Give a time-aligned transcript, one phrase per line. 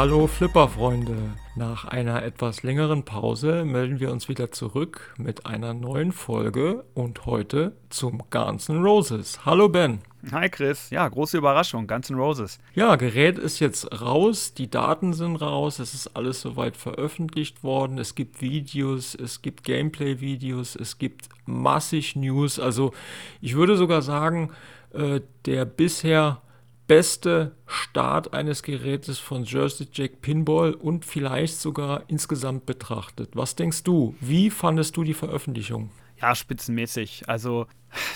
[0.00, 1.16] Hallo Flipper-Freunde!
[1.56, 7.26] Nach einer etwas längeren Pause melden wir uns wieder zurück mit einer neuen Folge und
[7.26, 9.44] heute zum Guns N' Roses.
[9.44, 9.98] Hallo Ben!
[10.30, 12.60] Hi Chris, ja, große Überraschung, Guns N' Roses.
[12.76, 17.98] Ja, Gerät ist jetzt raus, die Daten sind raus, es ist alles soweit veröffentlicht worden,
[17.98, 22.92] es gibt Videos, es gibt Gameplay-Videos, es gibt massig News, also
[23.40, 24.52] ich würde sogar sagen,
[24.92, 26.40] äh, der bisher
[26.88, 33.30] beste Start eines Gerätes von Jersey Jack Pinball und vielleicht sogar insgesamt betrachtet.
[33.34, 34.16] Was denkst du?
[34.20, 35.90] Wie fandest du die Veröffentlichung?
[36.20, 37.28] Ja, spitzenmäßig.
[37.28, 37.66] Also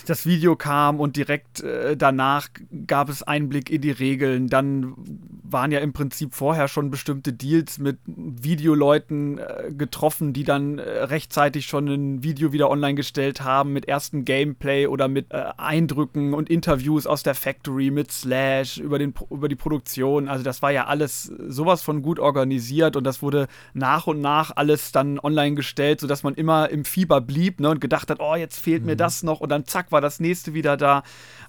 [0.07, 2.49] das Video kam und direkt äh, danach
[2.87, 4.49] gab es Einblick in die Regeln.
[4.49, 4.95] Dann
[5.45, 10.83] waren ja im Prinzip vorher schon bestimmte Deals mit Videoleuten äh, getroffen, die dann äh,
[10.83, 16.35] rechtzeitig schon ein Video wieder online gestellt haben mit ersten Gameplay oder mit äh, Eindrücken
[16.35, 20.29] und Interviews aus der Factory mit Slash über, den, über die Produktion.
[20.29, 24.53] Also das war ja alles sowas von gut organisiert und das wurde nach und nach
[24.57, 28.35] alles dann online gestellt, sodass man immer im Fieber blieb ne, und gedacht hat, oh,
[28.35, 28.87] jetzt fehlt mhm.
[28.87, 31.03] mir das noch und dann zack war das nächste wieder da.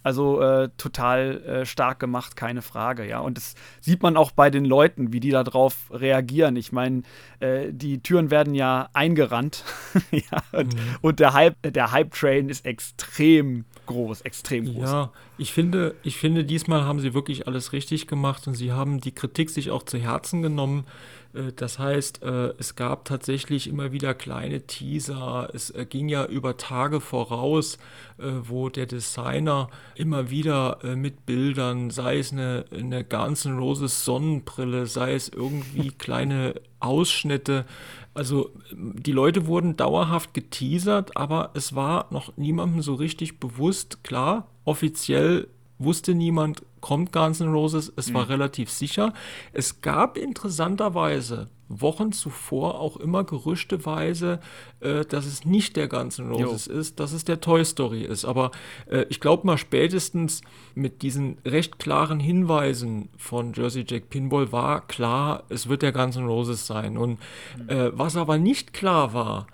[0.04, 3.20] Also äh, total äh, stark gemacht, keine Frage, ja.
[3.20, 6.58] Und das sieht man auch bei den Leuten, wie die darauf reagieren.
[6.58, 7.04] Ich meine,
[7.40, 9.64] äh, die Türen werden ja eingerannt.
[10.12, 10.80] ja, und, mhm.
[11.02, 14.92] und, der Hype, der Hype-Train ist extrem groß, extrem groß.
[14.92, 19.00] Ja, ich finde, ich finde, diesmal haben sie wirklich alles richtig gemacht und sie haben
[19.00, 20.86] die Kritik sich auch zu Herzen genommen.
[21.34, 25.50] Äh, das heißt, äh, es gab tatsächlich immer wieder kleine Teaser.
[25.54, 27.78] Es äh, ging ja über Tage voraus,
[28.18, 34.86] wo der Designer immer wieder mit Bildern, sei es eine, eine Guns N' Roses Sonnenbrille,
[34.86, 37.66] sei es irgendwie kleine Ausschnitte.
[38.14, 44.04] Also die Leute wurden dauerhaft geteasert, aber es war noch niemandem so richtig bewusst.
[44.04, 45.48] Klar, offiziell
[45.84, 47.92] wusste niemand, kommt Guns N' Roses.
[47.96, 48.16] Es mhm.
[48.16, 49.14] war relativ sicher.
[49.54, 54.40] Es gab interessanterweise Wochen zuvor auch immer gerüchteweise,
[54.82, 56.74] äh, dass es nicht der Guns N' Roses jo.
[56.74, 58.26] ist, dass es der Toy Story ist.
[58.26, 58.52] Aber
[58.90, 60.42] äh, ich glaube mal spätestens
[60.76, 66.16] mit diesen recht klaren Hinweisen von Jersey Jack Pinball war klar, es wird der Guns
[66.16, 66.98] N' Roses sein.
[66.98, 67.20] Und
[67.58, 67.70] mhm.
[67.70, 69.48] äh, was aber nicht klar war,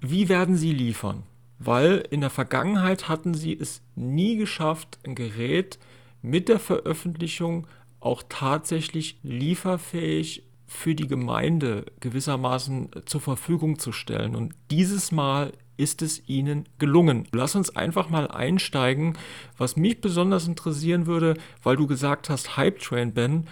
[0.00, 1.22] wie werden sie liefern?
[1.58, 5.78] Weil in der Vergangenheit hatten sie es nie geschafft, ein Gerät
[6.22, 7.66] mit der Veröffentlichung
[8.00, 14.34] auch tatsächlich lieferfähig für die Gemeinde gewissermaßen zur Verfügung zu stellen.
[14.34, 17.28] Und dieses Mal ist es ihnen gelungen.
[17.32, 19.16] Lass uns einfach mal einsteigen,
[19.56, 23.46] was mich besonders interessieren würde, weil du gesagt hast, Hype Train, Ben.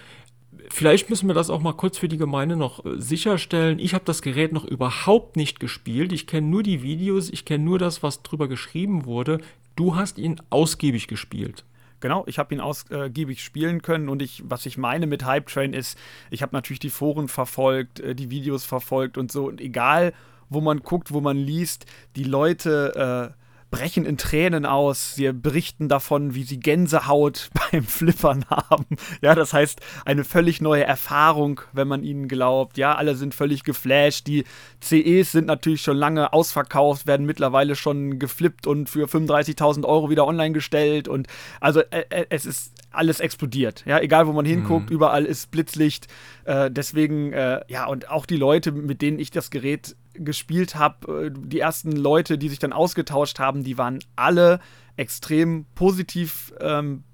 [0.71, 3.79] Vielleicht müssen wir das auch mal kurz für die Gemeinde noch äh, sicherstellen.
[3.79, 6.13] Ich habe das Gerät noch überhaupt nicht gespielt.
[6.13, 9.39] Ich kenne nur die Videos, ich kenne nur das, was drüber geschrieben wurde.
[9.77, 11.65] Du hast ihn ausgiebig gespielt.
[12.01, 15.73] Genau, ich habe ihn ausgiebig spielen können und ich, was ich meine mit Hype Train
[15.73, 15.99] ist,
[16.31, 20.13] ich habe natürlich die Foren verfolgt, äh, die Videos verfolgt und so und egal,
[20.51, 21.87] wo man guckt, wo man liest,
[22.17, 23.44] die Leute äh,
[23.75, 25.15] brechen in Tränen aus.
[25.15, 28.87] Sie berichten davon, wie sie Gänsehaut beim Flippern haben.
[29.21, 32.79] Ja, das heißt, eine völlig neue Erfahrung, wenn man ihnen glaubt.
[32.79, 34.27] Ja, alle sind völlig geflasht.
[34.27, 34.45] Die
[34.81, 40.27] CEs sind natürlich schon lange ausverkauft, werden mittlerweile schon geflippt und für 35.000 Euro wieder
[40.27, 41.09] online gestellt.
[41.09, 41.27] Und
[41.61, 43.85] also äh, äh, es ist alles explodiert.
[43.87, 44.95] Ja, egal wo man hinguckt, mhm.
[44.95, 46.07] überall ist Blitzlicht.
[46.45, 51.27] Äh, deswegen, äh, ja, und auch die Leute, mit denen ich das Gerät gespielt habe,
[51.27, 54.61] äh, die ersten Leute, die sich dann ausgetauscht haben, die waren alle
[54.97, 57.05] extrem positiv ähm,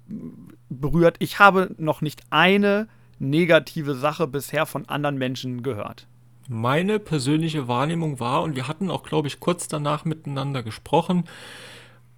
[0.69, 1.17] berührt.
[1.19, 2.87] Ich habe noch nicht eine
[3.19, 6.07] negative Sache bisher von anderen Menschen gehört.
[6.47, 11.25] Meine persönliche Wahrnehmung war, und wir hatten auch, glaube ich, kurz danach miteinander gesprochen,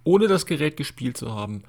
[0.02, 1.62] ohne das Gerät gespielt zu haben.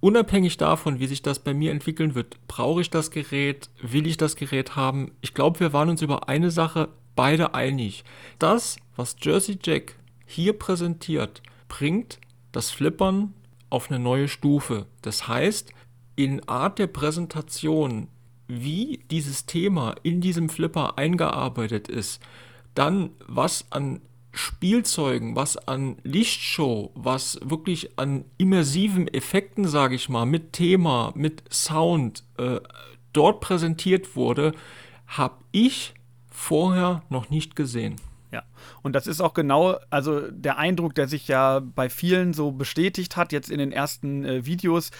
[0.00, 4.16] Unabhängig davon, wie sich das bei mir entwickeln wird, brauche ich das Gerät, will ich
[4.16, 5.12] das Gerät haben.
[5.20, 6.88] Ich glaube, wir waren uns über eine Sache
[7.20, 8.02] beide einig.
[8.38, 9.94] Das, was Jersey Jack
[10.24, 12.18] hier präsentiert, bringt
[12.50, 13.34] das Flippern
[13.68, 14.86] auf eine neue Stufe.
[15.02, 15.70] Das heißt,
[16.16, 18.08] in Art der Präsentation,
[18.48, 22.22] wie dieses Thema in diesem Flipper eingearbeitet ist,
[22.74, 24.00] dann was an
[24.32, 31.42] Spielzeugen, was an Lichtshow, was wirklich an immersiven Effekten, sage ich mal, mit Thema, mit
[31.52, 32.60] Sound äh,
[33.12, 34.54] dort präsentiert wurde,
[35.06, 35.92] habe ich
[36.40, 37.96] vorher noch nicht gesehen.
[38.32, 38.44] Ja,
[38.82, 43.16] und das ist auch genau, also der Eindruck, der sich ja bei vielen so bestätigt
[43.16, 44.90] hat, jetzt in den ersten äh, Videos.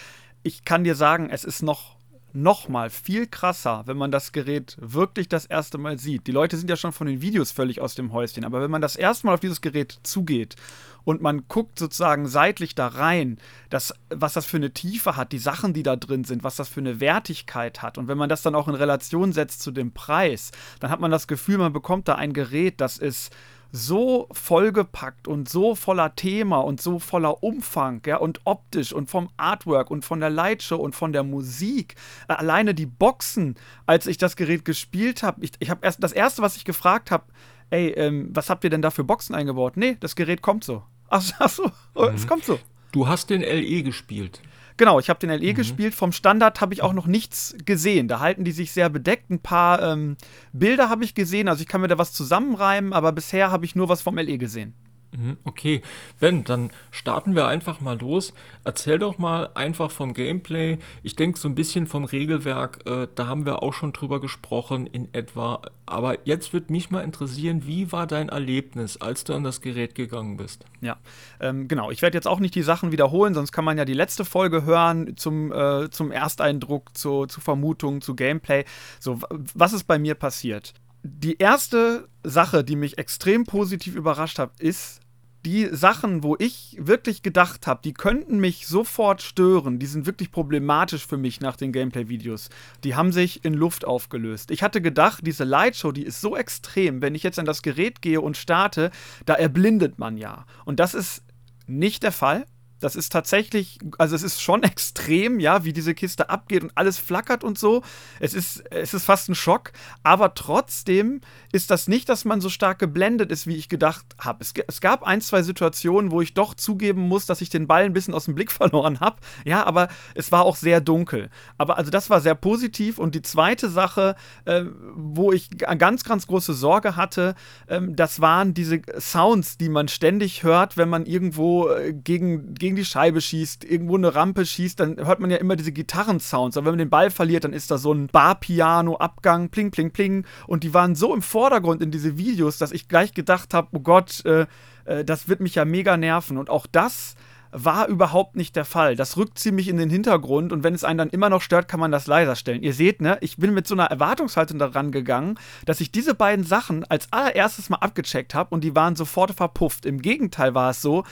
[0.43, 1.97] Ich kann dir sagen, es ist noch
[2.33, 6.27] nochmal viel krasser, wenn man das Gerät wirklich das erste Mal sieht.
[6.27, 8.81] Die Leute sind ja schon von den Videos völlig aus dem Häuschen, aber wenn man
[8.81, 10.55] das erste Mal auf dieses Gerät zugeht
[11.03, 13.37] und man guckt sozusagen seitlich da rein,
[13.69, 16.69] das, was das für eine Tiefe hat, die Sachen, die da drin sind, was das
[16.69, 19.91] für eine Wertigkeit hat und wenn man das dann auch in Relation setzt zu dem
[19.91, 23.31] Preis, dann hat man das Gefühl, man bekommt da ein Gerät, das ist
[23.71, 29.29] so vollgepackt und so voller Thema und so voller Umfang, ja, und optisch und vom
[29.37, 31.95] Artwork und von der Lightshow und von der Musik.
[32.27, 33.55] Äh, alleine die Boxen,
[33.85, 37.11] als ich das Gerät gespielt habe, ich, ich habe erst das erste, was ich gefragt
[37.11, 37.25] habe,
[37.69, 39.77] ey, ähm, was habt ihr denn da für Boxen eingebaut?
[39.77, 40.83] Nee, das Gerät kommt so.
[41.11, 42.15] Ach, ach so, mhm.
[42.15, 42.57] es kommt so.
[42.91, 44.41] Du hast den LE gespielt.
[44.77, 45.55] Genau, ich habe den LE mhm.
[45.55, 45.93] gespielt.
[45.93, 48.07] Vom Standard habe ich auch noch nichts gesehen.
[48.07, 49.29] Da halten die sich sehr bedeckt.
[49.29, 50.17] Ein paar ähm,
[50.53, 51.47] Bilder habe ich gesehen.
[51.47, 54.37] Also ich kann mir da was zusammenreimen, aber bisher habe ich nur was vom LE
[54.37, 54.73] gesehen.
[55.15, 55.81] Mhm, okay,
[56.19, 58.33] Ben, dann starten wir einfach mal los.
[58.63, 60.77] Erzähl doch mal einfach vom Gameplay.
[61.03, 64.87] Ich denke so ein bisschen vom Regelwerk, äh, da haben wir auch schon drüber gesprochen
[64.87, 65.61] in etwa.
[65.85, 69.95] Aber jetzt würde mich mal interessieren, wie war dein Erlebnis, als du an das Gerät
[69.95, 70.65] gegangen bist?
[70.79, 70.97] Ja,
[71.41, 71.91] ähm, genau.
[71.91, 74.63] Ich werde jetzt auch nicht die Sachen wiederholen, sonst kann man ja die letzte Folge
[74.63, 78.63] hören zum, äh, zum Ersteindruck, zu, zu Vermutungen, zu Gameplay.
[78.99, 80.73] So, was ist bei mir passiert?
[81.03, 85.00] Die erste Sache, die mich extrem positiv überrascht hat, ist,
[85.45, 90.31] die Sachen, wo ich wirklich gedacht habe, die könnten mich sofort stören, die sind wirklich
[90.31, 92.49] problematisch für mich nach den Gameplay-Videos,
[92.83, 94.51] die haben sich in Luft aufgelöst.
[94.51, 98.01] Ich hatte gedacht, diese Lightshow, die ist so extrem, wenn ich jetzt an das Gerät
[98.01, 98.91] gehe und starte,
[99.25, 100.45] da erblindet man ja.
[100.65, 101.23] Und das ist
[101.67, 102.45] nicht der Fall.
[102.81, 106.97] Das ist tatsächlich, also es ist schon extrem, ja, wie diese Kiste abgeht und alles
[106.97, 107.83] flackert und so.
[108.19, 109.71] Es ist, es ist fast ein Schock,
[110.03, 114.39] aber trotzdem ist das nicht, dass man so stark geblendet ist, wie ich gedacht habe.
[114.41, 117.83] Es, es, gab ein, zwei Situationen, wo ich doch zugeben muss, dass ich den Ball
[117.83, 119.17] ein bisschen aus dem Blick verloren habe.
[119.45, 121.29] Ja, aber es war auch sehr dunkel.
[121.57, 122.97] Aber also das war sehr positiv.
[122.97, 124.63] Und die zweite Sache, äh,
[124.95, 127.35] wo ich ganz, ganz große Sorge hatte,
[127.67, 132.70] äh, das waren diese Sounds, die man ständig hört, wenn man irgendwo äh, gegen, gegen
[132.71, 136.55] gegen die Scheibe schießt, irgendwo eine Rampe schießt, dann hört man ja immer diese Gitarrensounds.
[136.55, 140.25] Aber wenn man den Ball verliert, dann ist da so ein Bar-Piano-Abgang, pling, pling, pling.
[140.47, 143.81] Und die waren so im Vordergrund in diese Videos, dass ich gleich gedacht habe, oh
[143.81, 144.45] Gott, äh,
[144.85, 146.37] äh, das wird mich ja mega nerven.
[146.37, 147.15] Und auch das
[147.51, 148.95] war überhaupt nicht der Fall.
[148.95, 151.81] Das rückt ziemlich in den Hintergrund und wenn es einen dann immer noch stört, kann
[151.81, 152.63] man das leiser stellen.
[152.63, 156.45] Ihr seht, ne, ich bin mit so einer Erwartungshaltung daran gegangen, dass ich diese beiden
[156.45, 159.85] Sachen als allererstes mal abgecheckt habe und die waren sofort verpufft.
[159.85, 161.03] Im Gegenteil war es so,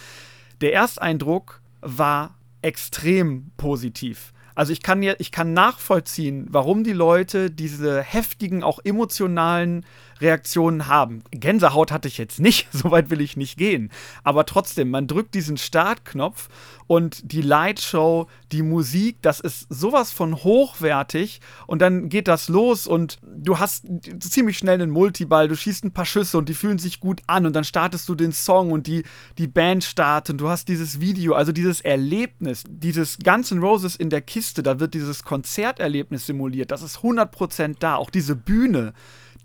[0.62, 4.34] der Ersteindruck war extrem positiv.
[4.56, 9.86] Also ich kann, ich kann nachvollziehen, warum die Leute diese heftigen, auch emotionalen
[10.22, 11.24] Reaktionen haben.
[11.32, 13.92] Gänsehaut hatte ich jetzt nicht, so weit will ich nicht gehen.
[14.24, 16.50] Aber trotzdem, man drückt diesen Startknopf
[16.88, 21.40] und die Lightshow, die Musik, das ist sowas von hochwertig.
[21.68, 23.86] Und dann geht das los und du hast
[24.20, 27.46] ziemlich schnell einen Multiball, du schießt ein paar Schüsse und die fühlen sich gut an.
[27.46, 29.04] Und dann startest du den Song und die,
[29.38, 30.34] die Band startet.
[30.34, 34.64] Und du hast dieses Video, also dieses Erlebnis, dieses Guns N' Roses in der Kiste,
[34.64, 38.94] da wird dieses Konzerterlebnis simuliert, das ist 100% da, auch diese Bühne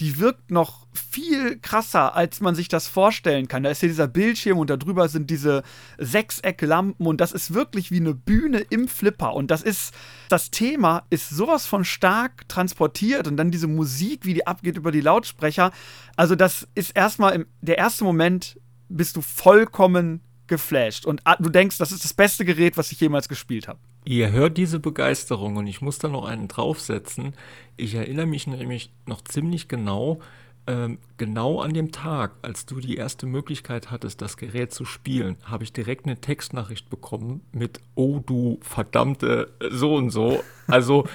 [0.01, 3.63] die wirkt noch viel krasser, als man sich das vorstellen kann.
[3.63, 5.63] Da ist ja dieser Bildschirm und darüber sind diese
[5.99, 9.35] Sechsecklampen und das ist wirklich wie eine Bühne im Flipper.
[9.35, 9.95] Und das ist,
[10.29, 14.93] das Thema ist sowas von stark transportiert und dann diese Musik, wie die abgeht über
[14.93, 15.73] die Lautsprecher.
[16.17, 18.59] Also, das ist erstmal im, der erste Moment,
[18.89, 23.29] bist du vollkommen geflasht und du denkst, das ist das beste Gerät, was ich jemals
[23.29, 23.79] gespielt habe.
[24.05, 27.35] Ihr hört diese Begeisterung und ich muss da noch einen draufsetzen.
[27.77, 30.21] Ich erinnere mich nämlich noch ziemlich genau,
[30.67, 35.37] ähm, genau an dem Tag, als du die erste Möglichkeit hattest, das Gerät zu spielen,
[35.45, 40.43] habe ich direkt eine Textnachricht bekommen mit Oh du verdammte so und so.
[40.67, 41.07] Also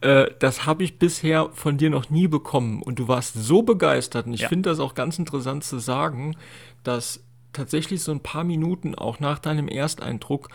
[0.00, 4.26] äh, das habe ich bisher von dir noch nie bekommen und du warst so begeistert
[4.26, 4.48] und ich ja.
[4.48, 6.36] finde das auch ganz interessant zu sagen,
[6.84, 7.24] dass
[7.56, 10.48] tatsächlich so ein paar Minuten auch nach deinem Ersteindruck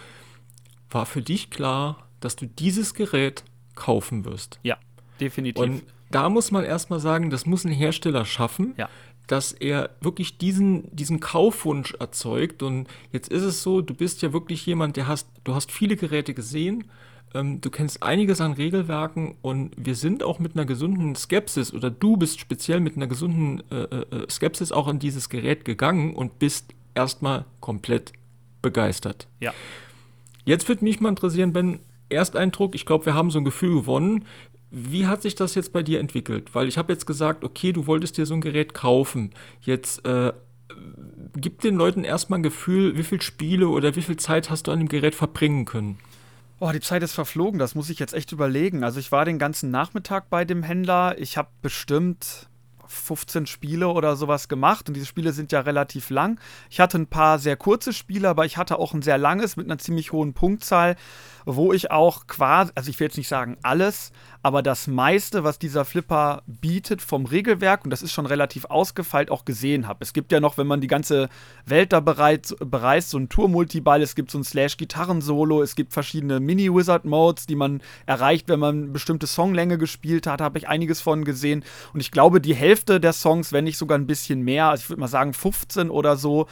[0.89, 3.43] war für dich klar, dass du dieses Gerät
[3.75, 4.59] kaufen wirst.
[4.63, 4.77] Ja,
[5.19, 5.61] definitiv.
[5.61, 8.89] Und da muss man erstmal sagen, das muss ein Hersteller schaffen, ja.
[9.27, 12.63] dass er wirklich diesen, diesen Kaufwunsch erzeugt.
[12.63, 15.95] Und jetzt ist es so, du bist ja wirklich jemand, der hast, du hast viele
[15.95, 16.85] Geräte gesehen,
[17.33, 21.89] ähm, du kennst einiges an Regelwerken und wir sind auch mit einer gesunden Skepsis oder
[21.89, 26.13] du bist speziell mit einer gesunden äh, äh, äh Skepsis auch an dieses Gerät gegangen
[26.13, 28.13] und bist erstmal komplett
[28.61, 29.27] begeistert.
[29.39, 29.53] Ja.
[30.45, 31.79] Jetzt würde mich mal interessieren, Ben,
[32.09, 34.25] Ersteindruck, ich glaube, wir haben so ein Gefühl gewonnen.
[34.69, 36.55] Wie hat sich das jetzt bei dir entwickelt?
[36.55, 39.31] Weil ich habe jetzt gesagt, okay, du wolltest dir so ein Gerät kaufen.
[39.61, 40.31] Jetzt äh,
[41.35, 44.71] gib den Leuten erstmal ein Gefühl, wie viele Spiele oder wie viel Zeit hast du
[44.71, 45.99] an dem Gerät verbringen können?
[46.59, 48.83] Oh, die Zeit ist verflogen, das muss ich jetzt echt überlegen.
[48.83, 51.17] Also ich war den ganzen Nachmittag bei dem Händler.
[51.17, 52.47] Ich habe bestimmt
[52.91, 56.39] 15 Spiele oder sowas gemacht und diese Spiele sind ja relativ lang.
[56.69, 59.65] Ich hatte ein paar sehr kurze Spiele, aber ich hatte auch ein sehr langes mit
[59.65, 60.95] einer ziemlich hohen Punktzahl,
[61.45, 64.11] wo ich auch quasi, also ich will jetzt nicht sagen alles,
[64.43, 69.29] aber das meiste, was dieser Flipper bietet vom Regelwerk, und das ist schon relativ ausgefeilt,
[69.29, 69.99] auch gesehen habe.
[70.01, 71.29] Es gibt ja noch, wenn man die ganze
[71.65, 76.39] Welt da bereist, bereist so ein Tour-Multiball, es gibt so ein Slash-Gitarren-Solo, es gibt verschiedene
[76.39, 81.63] Mini-Wizard-Modes, die man erreicht, wenn man bestimmte Songlänge gespielt hat, habe ich einiges von gesehen.
[81.93, 84.89] Und ich glaube, die Hälfte der Songs, wenn nicht sogar ein bisschen mehr, also ich
[84.89, 86.47] würde mal sagen 15 oder so,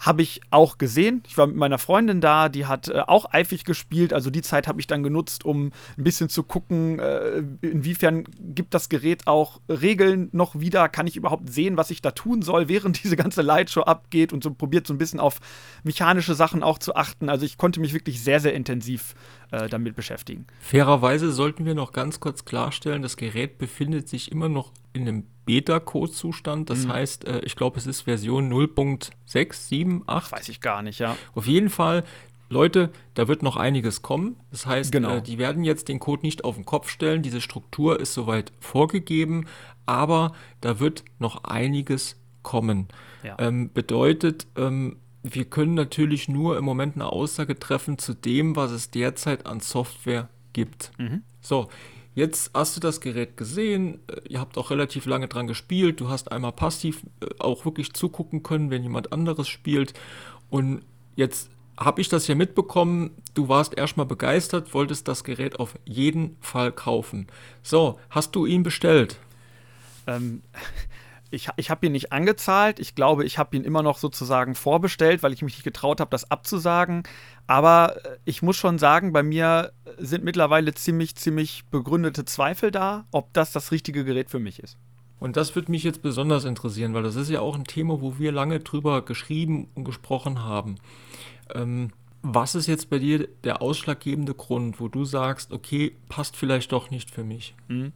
[0.00, 1.22] habe ich auch gesehen.
[1.28, 4.14] Ich war mit meiner Freundin da, die hat äh, auch eifrig gespielt.
[4.14, 8.72] Also die Zeit habe ich dann genutzt, um ein bisschen zu gucken, äh, inwiefern gibt
[8.72, 10.88] das Gerät auch Regeln noch wieder.
[10.88, 14.42] Kann ich überhaupt sehen, was ich da tun soll, während diese ganze Lightshow abgeht und
[14.42, 15.38] so probiert so ein bisschen auf
[15.84, 17.28] mechanische Sachen auch zu achten.
[17.28, 19.14] Also ich konnte mich wirklich sehr, sehr intensiv
[19.50, 20.46] äh, damit beschäftigen.
[20.60, 25.26] Fairerweise sollten wir noch ganz kurz klarstellen, das Gerät befindet sich immer noch in einem
[25.50, 26.70] Beta-Code-Zustand.
[26.70, 26.92] Das mhm.
[26.92, 30.30] heißt, äh, ich glaube, es ist Version 0.678.
[30.30, 31.16] Weiß ich gar nicht, ja.
[31.34, 32.04] Auf jeden Fall,
[32.48, 34.36] Leute, da wird noch einiges kommen.
[34.52, 35.16] Das heißt, genau.
[35.16, 37.22] äh, die werden jetzt den Code nicht auf den Kopf stellen.
[37.22, 39.46] Diese Struktur ist soweit vorgegeben,
[39.86, 42.14] aber da wird noch einiges
[42.44, 42.86] kommen.
[43.24, 43.34] Ja.
[43.40, 48.70] Ähm, bedeutet, ähm, wir können natürlich nur im Moment eine Aussage treffen zu dem, was
[48.70, 50.92] es derzeit an Software gibt.
[50.96, 51.22] Mhm.
[51.40, 51.68] So,
[52.20, 56.08] jetzt hast du das Gerät gesehen, äh, ihr habt auch relativ lange dran gespielt, du
[56.08, 59.94] hast einmal passiv äh, auch wirklich zugucken können, wenn jemand anderes spielt.
[60.50, 60.82] Und
[61.16, 66.36] jetzt habe ich das ja mitbekommen, du warst erstmal begeistert, wolltest das Gerät auf jeden
[66.40, 67.26] Fall kaufen.
[67.62, 69.18] So, hast du ihn bestellt?
[70.06, 70.42] Ähm,
[71.30, 72.80] ich, ich habe ihn nicht angezahlt.
[72.80, 76.10] Ich glaube, ich habe ihn immer noch sozusagen vorbestellt, weil ich mich nicht getraut habe,
[76.10, 77.04] das abzusagen.
[77.46, 83.06] Aber äh, ich muss schon sagen, bei mir sind mittlerweile ziemlich, ziemlich begründete Zweifel da,
[83.12, 84.76] ob das das richtige Gerät für mich ist.
[85.20, 88.18] Und das würde mich jetzt besonders interessieren, weil das ist ja auch ein Thema, wo
[88.18, 90.76] wir lange drüber geschrieben und gesprochen haben.
[91.54, 91.90] Ähm,
[92.22, 96.90] was ist jetzt bei dir der ausschlaggebende Grund, wo du sagst, okay, passt vielleicht doch
[96.90, 97.54] nicht für mich?
[97.68, 97.92] Mhm.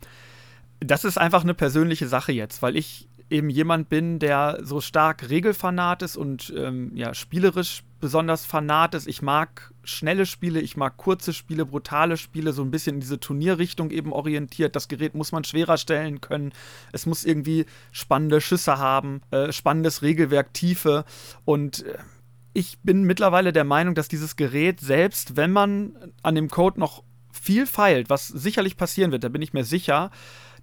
[0.80, 5.28] Das ist einfach eine persönliche Sache jetzt, weil ich eben jemand bin, der so stark
[5.30, 9.08] regelfanat ist und ähm, ja, spielerisch besonders fanat ist.
[9.08, 13.18] Ich mag schnelle Spiele, ich mag kurze Spiele, brutale Spiele, so ein bisschen in diese
[13.18, 14.76] Turnierrichtung eben orientiert.
[14.76, 16.52] Das Gerät muss man schwerer stellen können.
[16.92, 21.04] Es muss irgendwie spannende Schüsse haben, äh, spannendes Regelwerk, Tiefe.
[21.46, 21.96] Und äh,
[22.52, 27.02] ich bin mittlerweile der Meinung, dass dieses Gerät, selbst wenn man an dem Code noch
[27.32, 30.10] viel feilt, was sicherlich passieren wird, da bin ich mir sicher,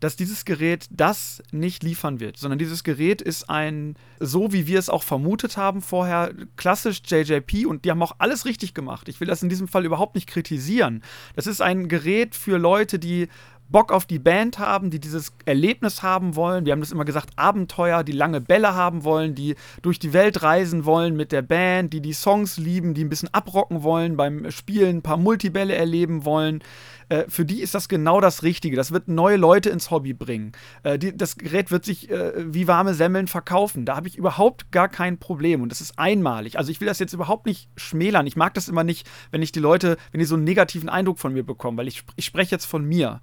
[0.01, 4.79] dass dieses Gerät das nicht liefern wird, sondern dieses Gerät ist ein, so wie wir
[4.79, 9.07] es auch vermutet haben vorher, klassisch JJP und die haben auch alles richtig gemacht.
[9.07, 11.03] Ich will das in diesem Fall überhaupt nicht kritisieren.
[11.35, 13.29] Das ist ein Gerät für Leute, die
[13.71, 16.65] Bock auf die Band haben, die dieses Erlebnis haben wollen.
[16.65, 20.43] Wir haben das immer gesagt, Abenteuer, die lange Bälle haben wollen, die durch die Welt
[20.43, 24.51] reisen wollen mit der Band, die die Songs lieben, die ein bisschen abrocken wollen, beim
[24.51, 26.63] Spielen ein paar Multibälle erleben wollen.
[27.11, 28.77] Äh, für die ist das genau das Richtige.
[28.77, 30.53] Das wird neue Leute ins Hobby bringen.
[30.83, 33.85] Äh, die, das Gerät wird sich äh, wie warme Semmeln verkaufen.
[33.85, 35.61] Da habe ich überhaupt gar kein Problem.
[35.61, 36.57] Und das ist einmalig.
[36.57, 38.27] Also ich will das jetzt überhaupt nicht schmälern.
[38.27, 41.19] Ich mag das immer nicht, wenn ich die Leute, wenn die so einen negativen Eindruck
[41.19, 43.19] von mir bekommen, weil ich, ich spreche jetzt von mir.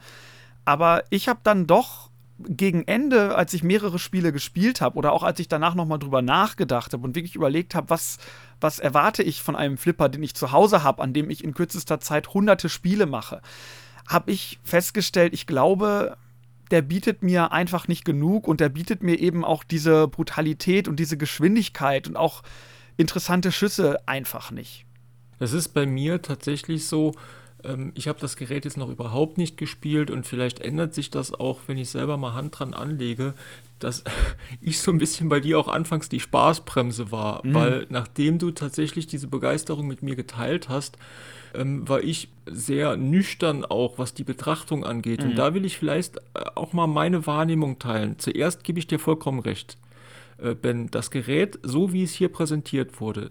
[0.69, 2.11] Aber ich habe dann doch
[2.41, 6.21] gegen Ende, als ich mehrere Spiele gespielt habe oder auch als ich danach nochmal drüber
[6.21, 8.19] nachgedacht habe und wirklich überlegt habe, was,
[8.61, 11.55] was erwarte ich von einem Flipper, den ich zu Hause habe, an dem ich in
[11.55, 13.41] kürzester Zeit hunderte Spiele mache,
[14.07, 16.19] habe ich festgestellt, ich glaube,
[16.71, 21.01] der bietet mir einfach nicht genug und der bietet mir eben auch diese Brutalität und
[21.01, 22.43] diese Geschwindigkeit und auch
[22.99, 24.85] interessante Schüsse einfach nicht.
[25.39, 27.15] Es ist bei mir tatsächlich so,
[27.65, 31.33] ähm, ich habe das Gerät jetzt noch überhaupt nicht gespielt und vielleicht ändert sich das
[31.33, 33.35] auch, wenn ich selber mal Hand dran anlege,
[33.79, 34.05] dass
[34.61, 37.55] ich so ein bisschen bei dir auch anfangs die Spaßbremse war, mhm.
[37.55, 40.99] weil nachdem du tatsächlich diese Begeisterung mit mir geteilt hast,
[41.55, 45.23] ähm, war ich sehr nüchtern auch, was die Betrachtung angeht.
[45.23, 45.31] Mhm.
[45.31, 46.21] Und da will ich vielleicht äh,
[46.55, 48.19] auch mal meine Wahrnehmung teilen.
[48.19, 49.79] Zuerst gebe ich dir vollkommen recht,
[50.39, 50.91] äh, Ben.
[50.91, 53.31] Das Gerät, so wie es hier präsentiert wurde,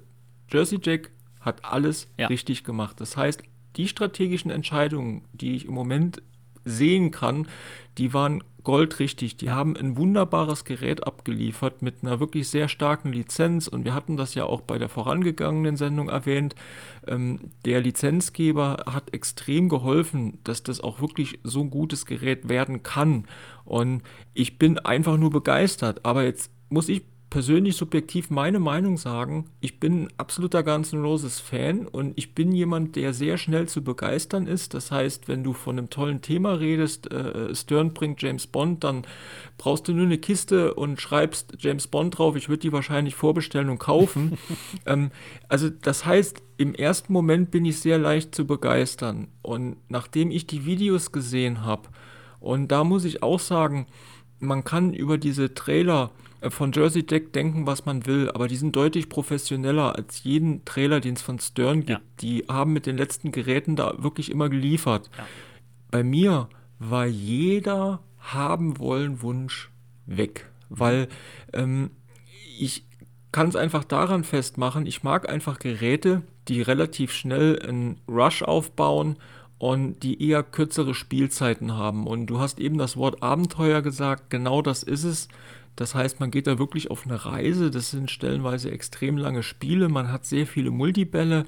[0.51, 2.27] Jersey Jack hat alles ja.
[2.27, 2.99] richtig gemacht.
[2.99, 3.43] Das heißt,
[3.77, 6.21] die strategischen Entscheidungen, die ich im Moment
[6.65, 7.47] sehen kann,
[7.97, 9.37] die waren goldrichtig.
[9.37, 13.69] Die haben ein wunderbares Gerät abgeliefert mit einer wirklich sehr starken Lizenz.
[13.69, 16.53] Und wir hatten das ja auch bei der vorangegangenen Sendung erwähnt.
[17.07, 22.83] Ähm, der Lizenzgeber hat extrem geholfen, dass das auch wirklich so ein gutes Gerät werden
[22.83, 23.25] kann.
[23.63, 24.01] Und
[24.33, 26.05] ich bin einfach nur begeistert.
[26.05, 29.45] Aber jetzt muss ich persönlich subjektiv meine Meinung sagen.
[29.59, 33.83] Ich bin absoluter Guns N' Roses Fan und ich bin jemand, der sehr schnell zu
[33.83, 34.73] begeistern ist.
[34.73, 39.03] Das heißt, wenn du von einem tollen Thema redest, äh, Stern bringt James Bond, dann
[39.57, 42.37] brauchst du nur eine Kiste und schreibst James Bond drauf.
[42.37, 44.37] Ich würde die wahrscheinlich vorbestellen und kaufen.
[44.85, 45.11] ähm,
[45.49, 49.27] also das heißt, im ersten Moment bin ich sehr leicht zu begeistern.
[49.41, 51.89] Und nachdem ich die Videos gesehen habe,
[52.39, 53.87] und da muss ich auch sagen,
[54.39, 58.55] man kann über diese Trailer äh, von Jersey Deck denken, was man will, aber die
[58.55, 61.89] sind deutlich professioneller als jeden Trailer, den es von Stern gibt.
[61.89, 61.99] Ja.
[62.21, 65.09] Die haben mit den letzten Geräten da wirklich immer geliefert.
[65.17, 65.25] Ja.
[65.89, 69.71] Bei mir war jeder haben wollen Wunsch
[70.05, 71.07] weg, weil
[71.53, 71.91] ähm,
[72.59, 72.85] ich
[73.31, 79.17] kann es einfach daran festmachen, ich mag einfach Geräte, die relativ schnell einen Rush aufbauen
[79.59, 82.07] und die eher kürzere Spielzeiten haben.
[82.07, 85.27] Und du hast eben das Wort Abenteuer gesagt, genau das ist es.
[85.77, 87.71] Das heißt, man geht da wirklich auf eine Reise.
[87.71, 89.87] Das sind stellenweise extrem lange Spiele.
[89.87, 91.45] Man hat sehr viele Multibälle.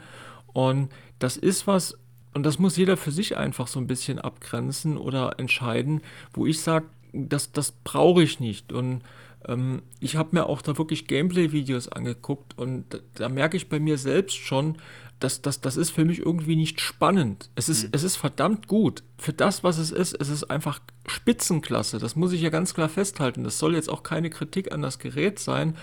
[0.53, 1.97] Und das ist was,
[2.33, 6.61] und das muss jeder für sich einfach so ein bisschen abgrenzen oder entscheiden, wo ich
[6.61, 8.71] sage, das, das brauche ich nicht.
[8.71, 9.01] Und
[9.47, 13.79] ähm, ich habe mir auch da wirklich Gameplay-Videos angeguckt und da, da merke ich bei
[13.79, 14.77] mir selbst schon,
[15.19, 17.49] das, das, das ist für mich irgendwie nicht spannend.
[17.55, 17.89] Es ist, mhm.
[17.91, 19.03] es ist verdammt gut.
[19.17, 21.99] Für das, was es ist, es ist einfach Spitzenklasse.
[21.99, 23.43] Das muss ich ja ganz klar festhalten.
[23.43, 25.75] Das soll jetzt auch keine Kritik an das Gerät sein.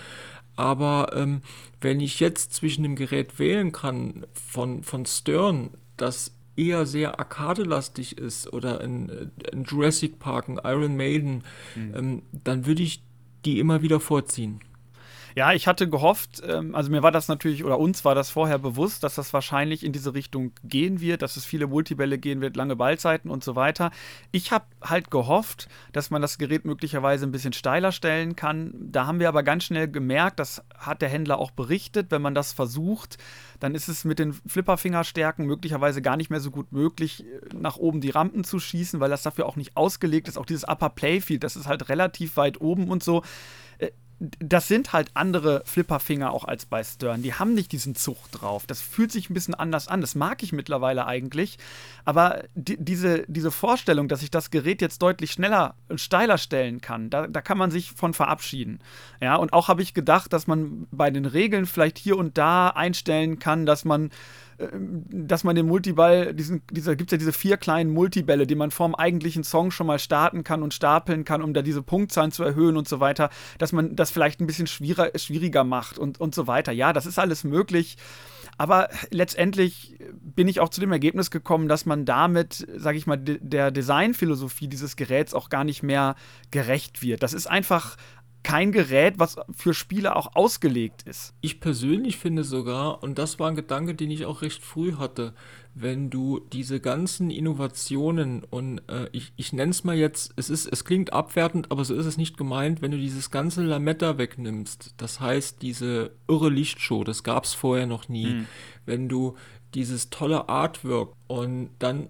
[0.55, 1.41] Aber ähm,
[1.81, 8.17] wenn ich jetzt zwischen dem Gerät wählen kann von, von Stern, das eher sehr arkadelastig
[8.17, 11.43] ist, oder in, in Jurassic Park, ein Iron Maiden,
[11.75, 11.95] mhm.
[11.95, 13.03] ähm, dann würde ich
[13.45, 14.61] die immer wieder vorziehen.
[15.37, 18.57] Ja, ich hatte gehofft, ähm, also mir war das natürlich, oder uns war das vorher
[18.57, 22.55] bewusst, dass das wahrscheinlich in diese Richtung gehen wird, dass es viele Multibälle gehen wird,
[22.55, 23.91] lange Ballzeiten und so weiter.
[24.31, 28.73] Ich habe halt gehofft, dass man das Gerät möglicherweise ein bisschen steiler stellen kann.
[28.79, 32.33] Da haben wir aber ganz schnell gemerkt, das hat der Händler auch berichtet, wenn man
[32.33, 33.19] das versucht,
[33.59, 38.01] dann ist es mit den Flipperfingerstärken möglicherweise gar nicht mehr so gut möglich, nach oben
[38.01, 40.39] die Rampen zu schießen, weil das dafür auch nicht ausgelegt ist.
[40.39, 43.21] Auch dieses Upper Playfield, das ist halt relativ weit oben und so
[44.19, 47.21] das sind halt andere Flipperfinger auch als bei Stern.
[47.21, 48.65] Die haben nicht diesen Zug drauf.
[48.65, 50.01] Das fühlt sich ein bisschen anders an.
[50.01, 51.59] Das mag ich mittlerweile eigentlich.
[52.03, 56.81] Aber die, diese, diese Vorstellung, dass ich das Gerät jetzt deutlich schneller und steiler stellen
[56.81, 58.79] kann, da, da kann man sich von verabschieden.
[59.21, 62.69] Ja, und auch habe ich gedacht, dass man bei den Regeln vielleicht hier und da
[62.69, 64.09] einstellen kann, dass man
[64.57, 68.71] dass man den Multiball, diesen, dieser gibt es ja diese vier kleinen Multibälle, die man
[68.71, 72.43] vorm eigentlichen Song schon mal starten kann und stapeln kann, um da diese Punktzahlen zu
[72.43, 76.33] erhöhen und so weiter, dass man das vielleicht ein bisschen schwieriger, schwieriger macht und, und
[76.33, 76.71] so weiter.
[76.71, 77.97] Ja, das ist alles möglich.
[78.57, 83.17] Aber letztendlich bin ich auch zu dem Ergebnis gekommen, dass man damit, sage ich mal,
[83.17, 86.15] der Designphilosophie dieses Geräts auch gar nicht mehr
[86.49, 87.21] gerecht wird.
[87.21, 87.97] Das ist einfach
[88.47, 91.33] kein Gerät, was für Spiele auch ausgelegt ist.
[91.41, 95.33] Ich persönlich finde sogar, und das war ein Gedanke, den ich auch recht früh hatte,
[95.75, 100.65] wenn du diese ganzen Innovationen und äh, ich, ich nenne es mal jetzt, es ist,
[100.65, 104.93] es klingt abwertend, aber so ist es nicht gemeint, wenn du dieses ganze Lametta wegnimmst,
[104.95, 108.45] das heißt diese irre Lichtshow, das gab es vorher noch nie, mhm.
[108.85, 109.35] wenn du
[109.77, 112.07] dieses tolle Artwork und dann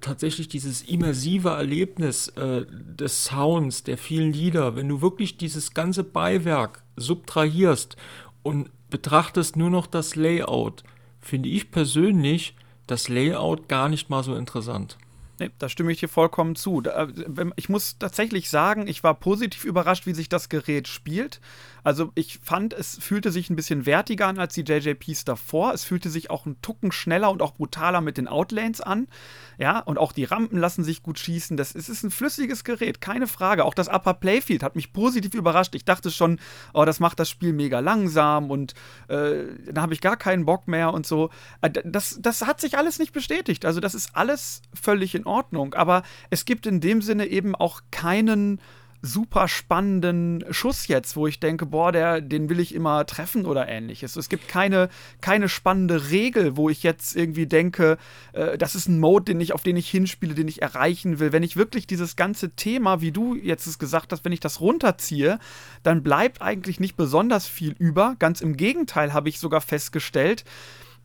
[0.00, 6.04] tatsächlich dieses immersive Erlebnis äh, des Sounds, der vielen Lieder, wenn du wirklich dieses ganze
[6.04, 7.96] Beiwerk subtrahierst
[8.44, 10.84] und betrachtest nur noch das Layout,
[11.20, 12.54] finde ich persönlich
[12.86, 14.96] das Layout gar nicht mal so interessant.
[15.40, 16.82] Nee, da stimme ich dir vollkommen zu.
[16.84, 17.08] Äh,
[17.56, 21.40] ich muss tatsächlich sagen, ich war positiv überrascht, wie sich das Gerät spielt.
[21.84, 25.72] Also ich fand, es fühlte sich ein bisschen wertiger an als die JJPs davor.
[25.74, 29.08] Es fühlte sich auch ein Tucken schneller und auch brutaler mit den Outlanes an.
[29.58, 31.56] Ja, und auch die Rampen lassen sich gut schießen.
[31.56, 33.64] Das ist, ist ein flüssiges Gerät, keine Frage.
[33.64, 35.74] Auch das Upper Playfield hat mich positiv überrascht.
[35.74, 36.38] Ich dachte schon,
[36.72, 38.74] oh, das macht das Spiel mega langsam und
[39.08, 41.30] äh, da habe ich gar keinen Bock mehr und so.
[41.60, 43.64] Äh, das, das hat sich alles nicht bestätigt.
[43.64, 45.74] Also das ist alles völlig in Ordnung.
[45.74, 48.60] Aber es gibt in dem Sinne eben auch keinen
[49.02, 53.68] super spannenden Schuss jetzt, wo ich denke, boah, der, den will ich immer treffen oder
[53.68, 54.14] ähnliches.
[54.14, 54.88] Es gibt keine,
[55.20, 57.98] keine spannende Regel, wo ich jetzt irgendwie denke,
[58.32, 61.32] äh, das ist ein Mode, den ich, auf den ich hinspiele, den ich erreichen will.
[61.32, 64.60] Wenn ich wirklich dieses ganze Thema, wie du jetzt es gesagt hast, wenn ich das
[64.60, 65.40] runterziehe,
[65.82, 68.14] dann bleibt eigentlich nicht besonders viel über.
[68.20, 70.44] Ganz im Gegenteil habe ich sogar festgestellt,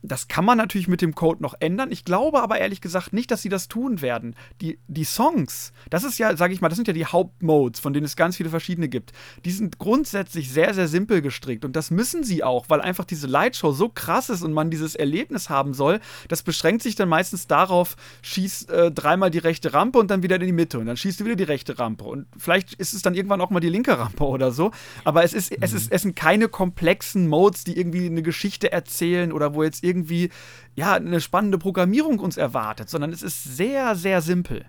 [0.02, 1.90] Das kann man natürlich mit dem Code noch ändern.
[1.90, 4.34] Ich glaube aber ehrlich gesagt nicht, dass sie das tun werden.
[4.60, 7.92] Die, die Songs, das ist ja, sage ich mal, das sind ja die Hauptmodes, von
[7.92, 9.12] denen es ganz viele verschiedene gibt.
[9.44, 13.26] Die sind grundsätzlich sehr, sehr simpel gestrickt und das müssen sie auch, weil einfach diese
[13.26, 16.00] Lightshow so krass ist und man dieses Erlebnis haben soll.
[16.28, 20.36] Das beschränkt sich dann meistens darauf, schieß äh, dreimal die rechte Rampe und dann wieder
[20.36, 23.02] in die Mitte und dann schießt du wieder die rechte Rampe und vielleicht ist es
[23.02, 24.70] dann irgendwann auch mal die linke Rampe oder so.
[25.04, 25.58] Aber es ist, mhm.
[25.60, 29.84] es ist, es sind keine komplexen Modes, die irgendwie eine Geschichte erzählen oder wo jetzt
[29.88, 30.30] irgendwie
[30.76, 34.64] ja, eine spannende Programmierung uns erwartet, sondern es ist sehr, sehr simpel.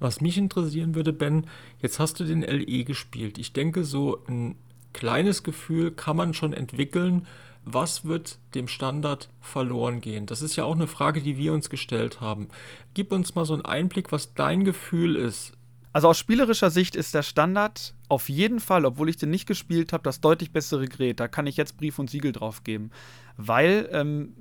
[0.00, 1.46] Was mich interessieren würde, Ben,
[1.80, 3.38] jetzt hast du den LE gespielt.
[3.38, 4.56] Ich denke, so ein
[4.92, 7.26] kleines Gefühl kann man schon entwickeln,
[7.64, 10.26] was wird dem Standard verloren gehen?
[10.26, 12.48] Das ist ja auch eine Frage, die wir uns gestellt haben.
[12.92, 15.52] Gib uns mal so einen Einblick, was dein Gefühl ist.
[15.92, 19.92] Also aus spielerischer Sicht ist der Standard auf jeden Fall, obwohl ich den nicht gespielt
[19.92, 21.20] habe, das deutlich bessere Gerät.
[21.20, 22.90] Da kann ich jetzt Brief und Siegel drauf geben.
[23.36, 24.34] Weil ähm,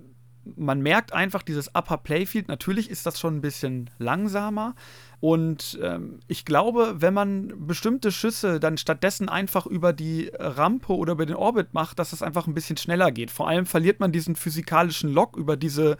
[0.45, 4.75] man merkt einfach dieses Upper Playfield, natürlich ist das schon ein bisschen langsamer.
[5.19, 11.13] Und ähm, ich glaube, wenn man bestimmte Schüsse dann stattdessen einfach über die Rampe oder
[11.13, 13.32] über den Orbit macht, dass es einfach ein bisschen schneller geht.
[13.32, 15.97] Vor allem verliert man diesen physikalischen Lock über, diese,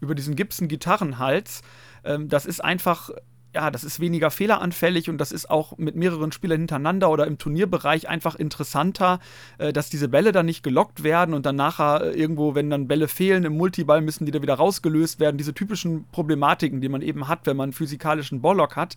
[0.00, 1.62] über diesen Gibson-Gitarrenhals.
[2.02, 3.10] Ähm, das ist einfach
[3.54, 7.38] ja, das ist weniger fehleranfällig und das ist auch mit mehreren Spielern hintereinander oder im
[7.38, 9.20] Turnierbereich einfach interessanter,
[9.58, 12.88] äh, dass diese Bälle dann nicht gelockt werden und dann nachher äh, irgendwo, wenn dann
[12.88, 15.38] Bälle fehlen im Multiball, müssen die da wieder rausgelöst werden.
[15.38, 18.96] Diese typischen Problematiken, die man eben hat, wenn man einen physikalischen Balllock hat.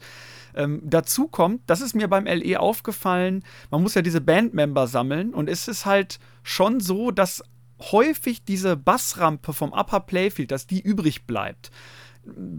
[0.56, 5.34] Ähm, dazu kommt, das ist mir beim LE aufgefallen, man muss ja diese Bandmember sammeln
[5.36, 7.44] und es ist halt schon so, dass
[7.80, 11.70] häufig diese Bassrampe vom Upper Playfield, dass die übrig bleibt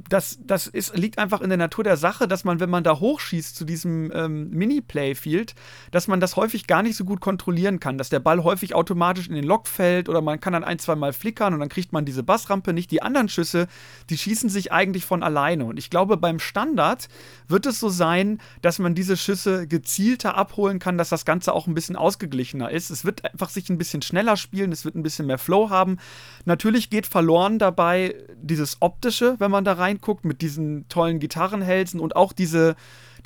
[0.09, 2.98] das, das ist, liegt einfach in der Natur der Sache, dass man, wenn man da
[2.98, 5.54] hochschießt zu diesem ähm, Mini-Playfield,
[5.90, 9.28] dass man das häufig gar nicht so gut kontrollieren kann, dass der Ball häufig automatisch
[9.28, 11.92] in den Lock fällt oder man kann dann ein, zwei Mal flickern und dann kriegt
[11.92, 12.90] man diese Bassrampe nicht.
[12.90, 13.68] Die anderen Schüsse,
[14.11, 15.64] die schießen sich eigentlich von alleine.
[15.64, 17.09] Und ich glaube, beim Standard
[17.46, 21.66] wird es so sein, dass man diese Schüsse gezielter abholen kann, dass das Ganze auch
[21.66, 22.90] ein bisschen ausgeglichener ist.
[22.90, 25.98] Es wird einfach sich ein bisschen schneller spielen, es wird ein bisschen mehr Flow haben.
[26.44, 32.01] Natürlich geht verloren dabei dieses optische, wenn man man da reinguckt, mit diesen tollen Gitarrenhälsen
[32.01, 32.77] und auch diese,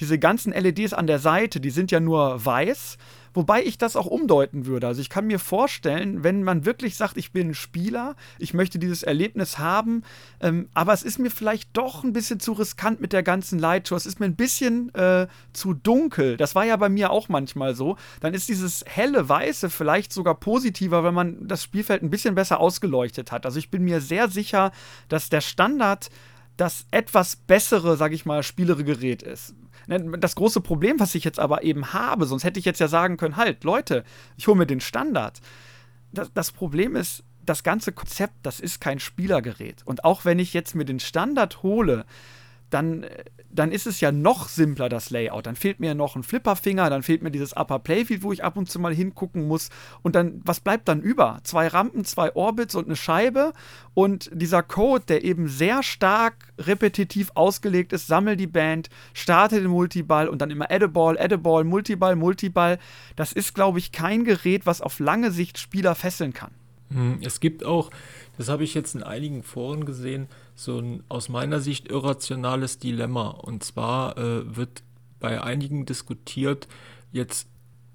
[0.00, 2.96] diese ganzen LEDs an der Seite, die sind ja nur weiß.
[3.34, 4.86] Wobei ich das auch umdeuten würde.
[4.86, 8.78] Also ich kann mir vorstellen, wenn man wirklich sagt, ich bin ein Spieler, ich möchte
[8.78, 10.02] dieses Erlebnis haben,
[10.40, 13.96] ähm, aber es ist mir vielleicht doch ein bisschen zu riskant mit der ganzen Lightshow.
[13.96, 16.36] Es ist mir ein bisschen äh, zu dunkel.
[16.36, 17.96] Das war ja bei mir auch manchmal so.
[18.20, 22.60] Dann ist dieses helle Weiße vielleicht sogar positiver, wenn man das Spielfeld ein bisschen besser
[22.60, 23.46] ausgeleuchtet hat.
[23.46, 24.72] Also ich bin mir sehr sicher,
[25.08, 26.10] dass der Standard
[26.56, 29.54] das etwas bessere, sag ich mal, spielere Gerät ist.
[29.92, 32.88] Ne, das große Problem, was ich jetzt aber eben habe, sonst hätte ich jetzt ja
[32.88, 34.04] sagen können, halt, Leute,
[34.36, 35.40] ich hole mir den Standard.
[36.12, 39.82] Das, das Problem ist, das ganze Konzept, das ist kein Spielergerät.
[39.84, 42.04] Und auch wenn ich jetzt mir den Standard hole,
[42.72, 43.06] dann,
[43.50, 45.46] dann ist es ja noch simpler, das Layout.
[45.46, 48.56] Dann fehlt mir noch ein Flipperfinger, dann fehlt mir dieses Upper Playfield, wo ich ab
[48.56, 49.68] und zu mal hingucken muss.
[50.02, 51.40] Und dann, was bleibt dann über?
[51.44, 53.52] Zwei Rampen, zwei Orbits und eine Scheibe.
[53.94, 59.70] Und dieser Code, der eben sehr stark repetitiv ausgelegt ist, sammel die Band, starte den
[59.70, 62.78] Multiball und dann immer Add a Ball, Add a Ball, Multiball, Multiball.
[63.16, 66.52] Das ist, glaube ich, kein Gerät, was auf lange Sicht Spieler fesseln kann.
[66.92, 67.90] Hm, es gibt auch,
[68.38, 70.28] das habe ich jetzt in einigen Foren gesehen,
[70.64, 73.28] so ein aus meiner Sicht irrationales Dilemma.
[73.28, 74.82] Und zwar äh, wird
[75.20, 76.68] bei einigen diskutiert,
[77.12, 77.48] jetzt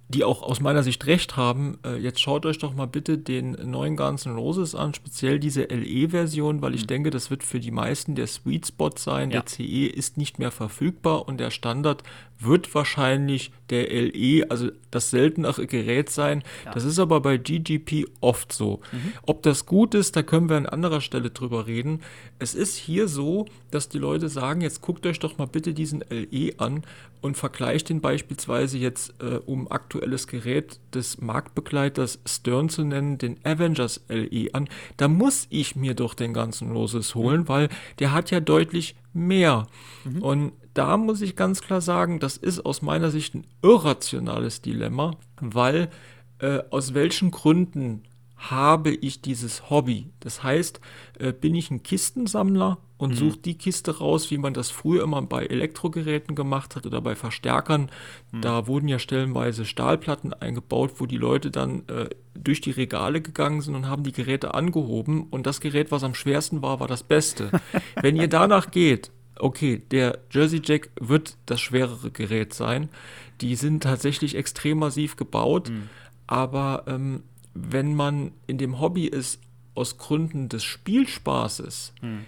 [0.09, 3.51] die auch aus meiner Sicht recht haben, äh, jetzt schaut euch doch mal bitte den
[3.51, 6.87] neuen Guns N' Roses an, speziell diese LE-Version, weil ich mhm.
[6.87, 9.31] denke, das wird für die meisten der Sweet Spot sein.
[9.31, 9.41] Ja.
[9.41, 12.03] Der CE ist nicht mehr verfügbar und der Standard
[12.39, 16.43] wird wahrscheinlich der LE, also das seltenere Gerät sein.
[16.65, 16.71] Ja.
[16.71, 18.79] Das ist aber bei GGP oft so.
[18.91, 19.13] Mhm.
[19.23, 22.01] Ob das gut ist, da können wir an anderer Stelle drüber reden.
[22.39, 26.03] Es ist hier so, dass die Leute sagen, jetzt guckt euch doch mal bitte diesen
[26.09, 26.83] LE an
[27.21, 33.37] und vergleicht den beispielsweise jetzt, äh, um aktuelles Gerät des Marktbegleiters Stern zu nennen, den
[33.43, 34.69] Avengers LE an.
[34.97, 37.47] Da muss ich mir doch den ganzen Loses holen, mhm.
[37.47, 37.69] weil
[37.99, 39.67] der hat ja deutlich mehr.
[40.05, 40.21] Mhm.
[40.21, 45.15] Und da muss ich ganz klar sagen, das ist aus meiner Sicht ein irrationales Dilemma,
[45.41, 45.89] weil
[46.39, 48.03] äh, aus welchen Gründen
[48.35, 50.11] habe ich dieses Hobby?
[50.19, 50.79] Das heißt,
[51.17, 53.15] äh, bin ich ein Kistensammler und mhm.
[53.15, 57.15] suche die Kiste raus, wie man das früher immer bei Elektrogeräten gemacht hat oder bei
[57.15, 57.89] Verstärkern.
[58.31, 58.41] Mhm.
[58.41, 63.61] Da wurden ja stellenweise Stahlplatten eingebaut, wo die Leute dann äh, durch die Regale gegangen
[63.61, 67.01] sind und haben die Geräte angehoben und das Gerät, was am schwersten war, war das
[67.01, 67.49] Beste.
[68.01, 72.89] Wenn ihr danach geht, okay, der Jersey Jack wird das schwerere Gerät sein.
[73.41, 75.89] Die sind tatsächlich extrem massiv gebaut, mhm.
[76.25, 77.23] aber ähm,
[77.53, 79.39] wenn man in dem Hobby ist,
[79.77, 82.25] aus Gründen des Spielspaßes, hm.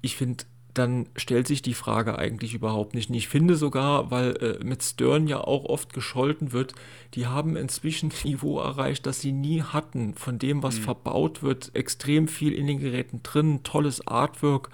[0.00, 3.08] ich finde, dann stellt sich die Frage eigentlich überhaupt nicht.
[3.08, 6.74] Und ich finde sogar, weil äh, mit Stern ja auch oft gescholten wird,
[7.14, 10.14] die haben inzwischen ein Niveau erreicht, das sie nie hatten.
[10.14, 10.82] Von dem, was mhm.
[10.82, 14.70] verbaut wird, extrem viel in den Geräten drin, tolles Artwork.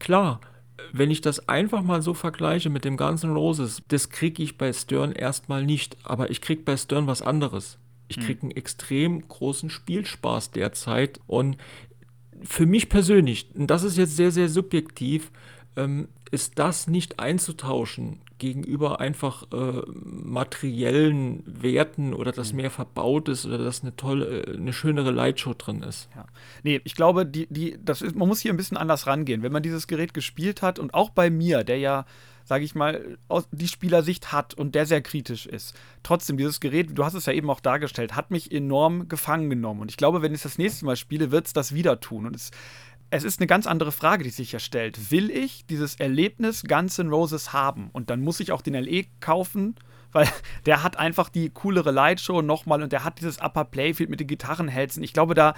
[0.00, 0.40] Klar,
[0.92, 4.72] wenn ich das einfach mal so vergleiche mit dem ganzen Roses, das kriege ich bei
[4.72, 5.96] Stern erstmal nicht.
[6.04, 7.78] Aber ich kriege bei Stern was anderes.
[8.08, 8.24] Ich hm.
[8.24, 11.20] kriege einen extrem großen Spielspaß derzeit.
[11.26, 11.56] Und
[12.42, 15.30] für mich persönlich, und das ist jetzt sehr, sehr subjektiv,
[15.76, 22.62] ähm, ist das nicht einzutauschen gegenüber einfach äh, materiellen Werten oder dass mhm.
[22.62, 26.08] mehr verbaut ist oder dass eine tolle, äh, eine schönere Lightshow drin ist.
[26.14, 26.26] Ja.
[26.62, 29.42] Nee, ich glaube, die, die, das ist, man muss hier ein bisschen anders rangehen.
[29.42, 32.04] Wenn man dieses Gerät gespielt hat und auch bei mir, der ja
[32.46, 33.18] sage ich mal,
[33.50, 35.74] die Spielersicht hat und der sehr kritisch ist.
[36.04, 39.80] Trotzdem, dieses Gerät, du hast es ja eben auch dargestellt, hat mich enorm gefangen genommen.
[39.80, 42.24] Und ich glaube, wenn ich es das nächste Mal spiele, wird es das wieder tun.
[42.24, 42.52] Und es,
[43.10, 45.10] es ist eine ganz andere Frage, die sich ja stellt.
[45.10, 47.90] Will ich dieses Erlebnis Guns N' Roses haben?
[47.92, 49.76] Und dann muss ich auch den LE kaufen
[50.16, 50.28] weil
[50.66, 54.26] der hat einfach die coolere Lightshow nochmal und der hat dieses Upper Playfield mit den
[54.26, 55.02] Gitarrenhälsen.
[55.02, 55.54] Ich glaube, da,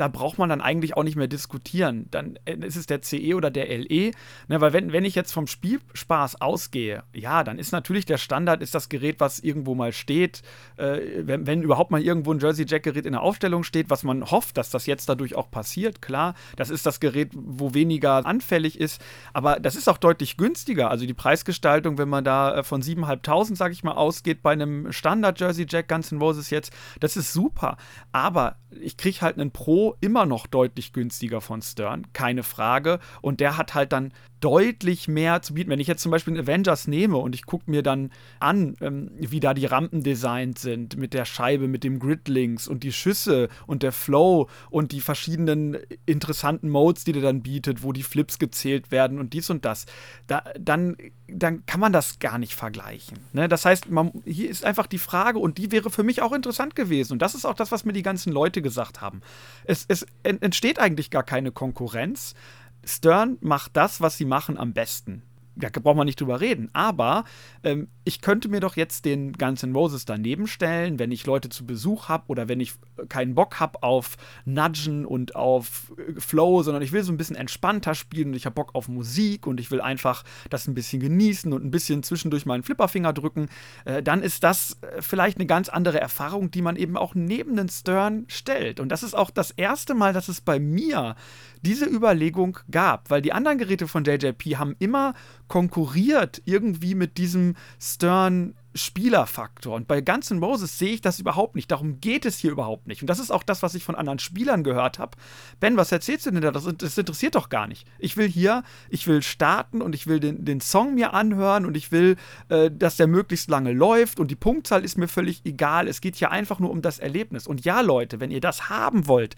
[0.00, 2.06] da braucht man dann eigentlich auch nicht mehr diskutieren.
[2.10, 4.12] Dann äh, ist es der CE oder der LE.
[4.48, 8.62] Ne, weil wenn, wenn ich jetzt vom Spielspaß ausgehe, ja, dann ist natürlich der Standard,
[8.62, 10.40] ist das Gerät, was irgendwo mal steht.
[10.78, 14.02] Äh, wenn, wenn überhaupt mal irgendwo ein Jersey Jack Gerät in der Aufstellung steht, was
[14.02, 16.34] man hofft, dass das jetzt dadurch auch passiert, klar.
[16.56, 19.02] Das ist das Gerät, wo weniger anfällig ist.
[19.34, 20.90] Aber das ist auch deutlich günstiger.
[20.90, 24.92] Also die Preisgestaltung, wenn man da äh, von 7.500, sage ich mal, ausgeht bei einem
[24.92, 27.76] Standard Jersey Jack Guns N' Roses jetzt, das ist super.
[28.12, 33.00] Aber ich kriege halt einen Pro immer noch deutlich günstiger von Stern, keine Frage.
[33.20, 35.70] Und der hat halt dann deutlich mehr zu bieten.
[35.70, 39.10] Wenn ich jetzt zum Beispiel einen Avengers nehme und ich gucke mir dann an, ähm,
[39.16, 43.48] wie da die Rampen designt sind, mit der Scheibe, mit dem Gridlinks und die Schüsse
[43.66, 45.76] und der Flow und die verschiedenen
[46.06, 49.86] interessanten Modes, die der dann bietet, wo die Flips gezählt werden und dies und das,
[50.26, 50.96] da, dann,
[51.28, 53.18] dann kann man das gar nicht vergleichen.
[53.32, 53.48] Ne?
[53.48, 56.74] Das heißt, man, hier ist einfach die Frage und die wäre für mich auch interessant
[56.74, 57.14] gewesen.
[57.14, 59.20] Und das ist auch das, was mir die ganzen Leute gesagt haben.
[59.64, 62.34] Es, es entsteht eigentlich gar keine Konkurrenz.
[62.84, 65.22] Stern macht das, was sie machen, am besten
[65.60, 66.70] da braucht man nicht drüber reden.
[66.72, 67.24] Aber
[67.62, 71.48] ähm, ich könnte mir doch jetzt den Guns N' Roses daneben stellen, wenn ich Leute
[71.48, 76.20] zu Besuch habe oder wenn ich äh, keinen Bock habe auf Nudgen und auf äh,
[76.20, 79.46] Flow, sondern ich will so ein bisschen entspannter spielen und ich habe Bock auf Musik
[79.46, 83.48] und ich will einfach das ein bisschen genießen und ein bisschen zwischendurch meinen Flipperfinger drücken,
[83.84, 87.56] äh, dann ist das äh, vielleicht eine ganz andere Erfahrung, die man eben auch neben
[87.56, 88.80] den Stern stellt.
[88.80, 91.16] Und das ist auch das erste Mal, dass es bei mir
[91.62, 95.14] diese Überlegung gab, weil die anderen Geräte von JJP haben immer
[95.48, 99.74] konkurriert irgendwie mit diesem Stern Spielerfaktor.
[99.74, 101.70] Und bei Guns N' Roses sehe ich das überhaupt nicht.
[101.70, 103.02] Darum geht es hier überhaupt nicht.
[103.02, 105.16] Und das ist auch das, was ich von anderen Spielern gehört habe.
[105.58, 106.52] Ben, was erzählst du denn da?
[106.52, 107.86] Das, das, interessiert doch gar nicht.
[107.98, 111.76] Ich will hier, ich will starten und ich will den, den Song mir anhören und
[111.76, 112.16] ich will,
[112.48, 115.88] äh, dass der möglichst lange läuft und die Punktzahl ist mir völlig egal.
[115.88, 117.48] Es geht hier einfach nur um das Erlebnis.
[117.48, 119.34] Und ja, Leute, wenn ihr das haben wollt,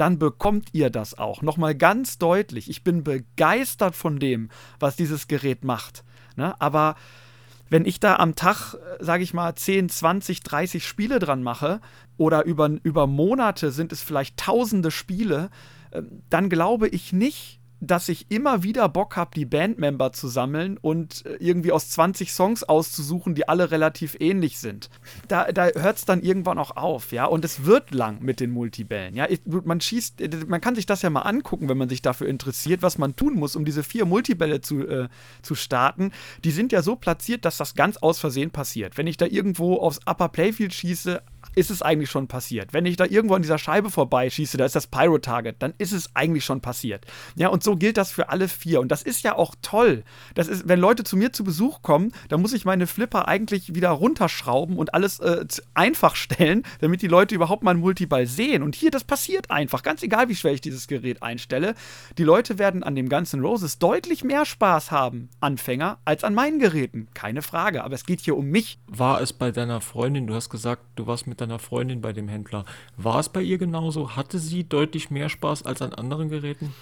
[0.00, 1.42] dann bekommt ihr das auch.
[1.42, 6.04] Nochmal ganz deutlich, ich bin begeistert von dem, was dieses Gerät macht.
[6.36, 6.58] Ne?
[6.60, 6.96] Aber
[7.68, 11.80] wenn ich da am Tag, äh, sage ich mal, 10, 20, 30 Spiele dran mache
[12.16, 15.50] oder über, über Monate sind es vielleicht tausende Spiele,
[15.92, 20.78] ähm, dann glaube ich nicht, dass ich immer wieder Bock habe, die Bandmember zu sammeln
[20.80, 24.90] und äh, irgendwie aus 20 Songs auszusuchen, die alle relativ ähnlich sind.
[25.28, 27.24] Da, da hört es dann irgendwann auch auf, ja.
[27.24, 29.16] Und es wird lang mit den Multibällen.
[29.16, 32.02] Ja, ich, man schießt, äh, man kann sich das ja mal angucken, wenn man sich
[32.02, 35.08] dafür interessiert, was man tun muss, um diese vier Multibälle zu, äh,
[35.42, 36.12] zu starten.
[36.44, 38.98] Die sind ja so platziert, dass das ganz aus Versehen passiert.
[38.98, 41.22] Wenn ich da irgendwo aufs Upper Playfield schieße,
[41.54, 42.72] ist es eigentlich schon passiert.
[42.72, 46.10] Wenn ich da irgendwo an dieser Scheibe vorbeischieße, da ist das Pyro-Target, dann ist es
[46.14, 47.04] eigentlich schon passiert.
[47.36, 48.80] Ja, und so gilt das für alle vier.
[48.80, 50.04] Und das ist ja auch toll.
[50.34, 53.74] Das ist, wenn Leute zu mir zu Besuch kommen, dann muss ich meine Flipper eigentlich
[53.74, 58.62] wieder runterschrauben und alles äh, einfach stellen, damit die Leute überhaupt mal einen Multiball sehen.
[58.62, 59.82] Und hier, das passiert einfach.
[59.82, 61.74] Ganz egal, wie schwer ich dieses Gerät einstelle.
[62.18, 66.58] Die Leute werden an dem ganzen Roses deutlich mehr Spaß haben, Anfänger, als an meinen
[66.58, 67.08] Geräten.
[67.14, 67.84] Keine Frage.
[67.84, 68.78] Aber es geht hier um mich.
[68.86, 72.28] War es bei deiner Freundin, du hast gesagt, du warst mit deiner Freundin bei dem
[72.28, 72.64] Händler.
[72.96, 74.16] War es bei ihr genauso?
[74.16, 76.74] Hatte sie deutlich mehr Spaß als an anderen Geräten?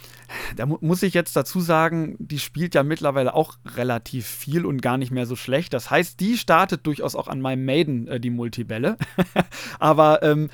[0.56, 4.82] Da mu muss ich jetzt dazu sagen, die spielt ja mittlerweile auch relativ viel und
[4.82, 5.72] gar nicht mehr so schlecht.
[5.72, 8.96] Das heißt, die startet durchaus auch an meinem Maiden äh, die Multibälle.
[9.78, 10.50] Aber ähm,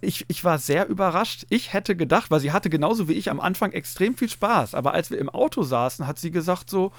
[0.00, 1.46] ich, ich war sehr überrascht.
[1.48, 4.74] Ich hätte gedacht, weil sie hatte genauso wie ich am Anfang extrem viel Spaß.
[4.74, 6.92] Aber als wir im Auto saßen, hat sie gesagt so,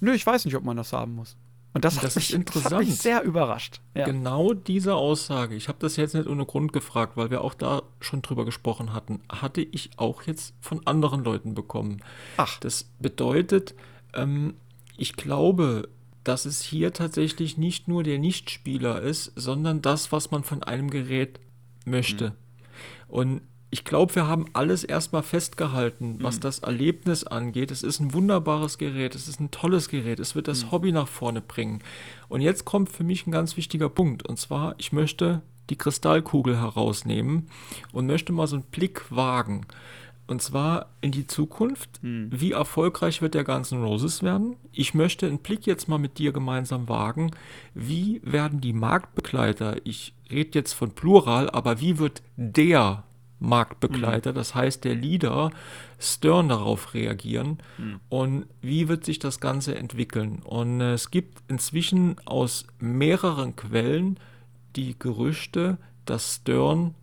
[0.00, 1.36] nö, ich weiß nicht, ob man das haben muss.
[1.74, 2.72] Und das, das mich, ist interessant.
[2.72, 3.80] Das hat mich sehr überrascht.
[3.94, 4.04] Ja.
[4.04, 7.82] Genau diese Aussage, ich habe das jetzt nicht ohne Grund gefragt, weil wir auch da
[8.00, 12.02] schon drüber gesprochen hatten, hatte ich auch jetzt von anderen Leuten bekommen.
[12.36, 12.58] Ach.
[12.60, 13.74] Das bedeutet,
[14.14, 14.54] ähm,
[14.96, 15.88] ich glaube,
[16.24, 20.90] dass es hier tatsächlich nicht nur der Nichtspieler ist, sondern das, was man von einem
[20.90, 21.40] Gerät
[21.84, 22.30] möchte.
[22.30, 22.34] Mhm.
[23.08, 26.40] Und ich glaube, wir haben alles erstmal festgehalten, was mhm.
[26.40, 27.70] das Erlebnis angeht.
[27.70, 30.70] Es ist ein wunderbares Gerät, es ist ein tolles Gerät, es wird das mhm.
[30.70, 31.82] Hobby nach vorne bringen.
[32.28, 34.26] Und jetzt kommt für mich ein ganz wichtiger Punkt.
[34.26, 37.48] Und zwar, ich möchte die Kristallkugel herausnehmen
[37.92, 39.66] und möchte mal so einen Blick wagen.
[40.26, 42.02] Und zwar in die Zukunft.
[42.02, 42.28] Mhm.
[42.30, 44.56] Wie erfolgreich wird der ganzen Roses werden?
[44.72, 47.32] Ich möchte einen Blick jetzt mal mit dir gemeinsam wagen.
[47.74, 53.04] Wie werden die Marktbegleiter, ich rede jetzt von Plural, aber wie wird der
[53.40, 54.36] Marktbegleiter, mhm.
[54.36, 55.50] das heißt der Leader,
[55.98, 58.00] Stern darauf reagieren mhm.
[58.08, 60.42] und wie wird sich das Ganze entwickeln.
[60.44, 64.18] Und äh, es gibt inzwischen aus mehreren Quellen
[64.76, 66.94] die Gerüchte, dass Stern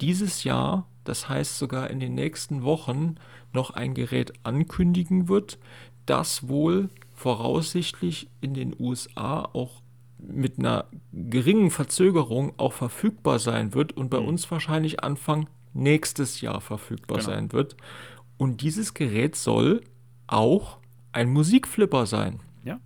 [0.00, 3.16] dieses Jahr, das heißt sogar in den nächsten Wochen,
[3.52, 5.58] noch ein Gerät ankündigen wird,
[6.06, 9.82] das wohl voraussichtlich in den USA auch
[10.18, 14.28] mit einer geringen Verzögerung auch verfügbar sein wird und bei mhm.
[14.28, 17.30] uns wahrscheinlich Anfang nächstes Jahr verfügbar genau.
[17.30, 17.76] sein wird.
[18.36, 19.82] Und dieses Gerät soll
[20.26, 20.78] auch
[21.12, 22.40] ein Musikflipper sein.
[22.64, 22.78] Ja.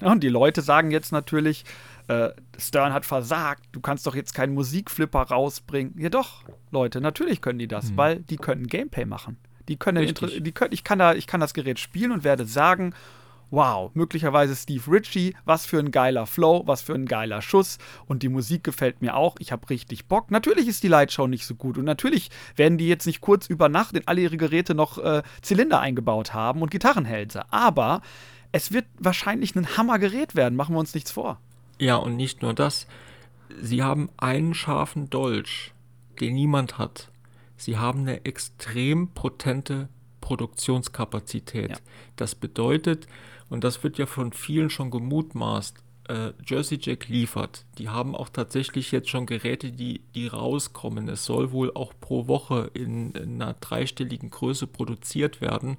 [0.00, 1.64] und die Leute sagen jetzt natürlich,
[2.08, 5.94] äh, Stern hat versagt, du kannst doch jetzt keinen Musikflipper rausbringen.
[5.98, 7.96] Ja doch, Leute, natürlich können die das, hm.
[7.96, 9.36] weil die können Gameplay machen.
[9.68, 12.94] Die können, die können ich, kann da, ich kann das Gerät spielen und werde sagen,
[13.50, 18.22] wow, möglicherweise Steve Ritchie, was für ein geiler Flow, was für ein geiler Schuss und
[18.22, 20.30] die Musik gefällt mir auch, ich habe richtig Bock.
[20.30, 23.68] Natürlich ist die Lightshow nicht so gut und natürlich werden die jetzt nicht kurz über
[23.68, 28.02] Nacht in alle ihre Geräte noch äh, Zylinder eingebaut haben und Gitarrenhälse, aber
[28.52, 31.40] es wird wahrscheinlich ein Hammergerät werden, machen wir uns nichts vor.
[31.78, 32.86] Ja, und nicht nur das,
[33.60, 35.72] sie haben einen scharfen Dolch,
[36.20, 37.10] den niemand hat.
[37.56, 39.88] Sie haben eine extrem potente
[40.20, 41.70] Produktionskapazität.
[41.70, 41.76] Ja.
[42.16, 43.06] Das bedeutet,
[43.48, 47.64] und das wird ja von vielen schon gemutmaßt, äh, Jersey Jack liefert.
[47.78, 51.08] Die haben auch tatsächlich jetzt schon Geräte, die, die rauskommen.
[51.08, 55.76] Es soll wohl auch pro Woche in, in einer dreistelligen Größe produziert werden.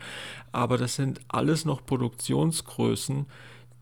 [0.51, 3.25] Aber das sind alles noch Produktionsgrößen,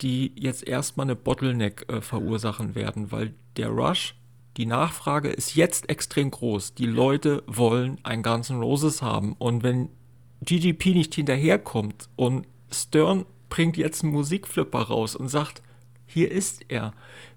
[0.02, 4.16] die jetzt erstmal eine Bottleneck äh, verursachen werden, weil der Rush,
[4.58, 6.74] die Nachfrage ist jetzt extrem groß.
[6.76, 9.34] Die Leute wollen einen ganzen Roses haben.
[9.34, 9.90] Und wenn
[10.42, 15.62] GGP nicht hinterherkommt und Stern bringt jetzt einen Musikflipper raus und sagt,
[16.06, 16.94] hier ist er.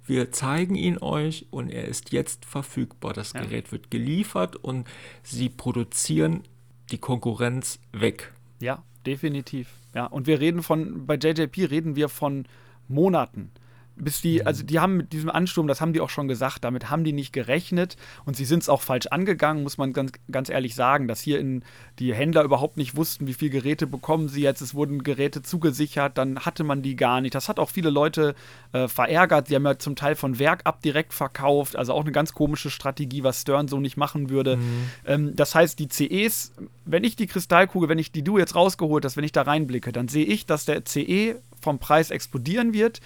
[0.07, 3.13] Wir zeigen ihn euch und er ist jetzt verfügbar.
[3.13, 3.43] Das ja.
[3.43, 4.89] Gerät wird geliefert und
[5.23, 6.43] sie produzieren
[6.91, 8.33] die Konkurrenz weg.
[8.61, 9.69] Ja, definitiv.
[9.95, 12.47] Ja, und wir reden von, bei JJP reden wir von
[12.89, 13.51] Monaten
[14.01, 14.47] bis die, mhm.
[14.47, 17.13] also die haben mit diesem Ansturm, das haben die auch schon gesagt, damit haben die
[17.13, 21.09] nicht gerechnet und sie sind es auch falsch angegangen, muss man ganz, ganz ehrlich sagen,
[21.09, 21.63] dass hier in
[21.99, 24.61] die Händler überhaupt nicht wussten, wie viele Geräte bekommen sie jetzt.
[24.61, 27.35] Es wurden Geräte zugesichert, dann hatte man die gar nicht.
[27.35, 28.35] Das hat auch viele Leute
[28.73, 29.49] äh, verärgert.
[29.49, 32.71] Sie haben ja zum Teil von Werk ab direkt verkauft, also auch eine ganz komische
[32.71, 34.57] Strategie, was Stern so nicht machen würde.
[34.57, 34.91] Mhm.
[35.05, 36.53] Ähm, das heißt, die CEs,
[36.85, 39.93] wenn ich die Kristallkugel, wenn ich die du jetzt rausgeholt hast, wenn ich da reinblicke,
[39.93, 43.01] dann sehe ich, dass der CE vom Preis explodieren wird.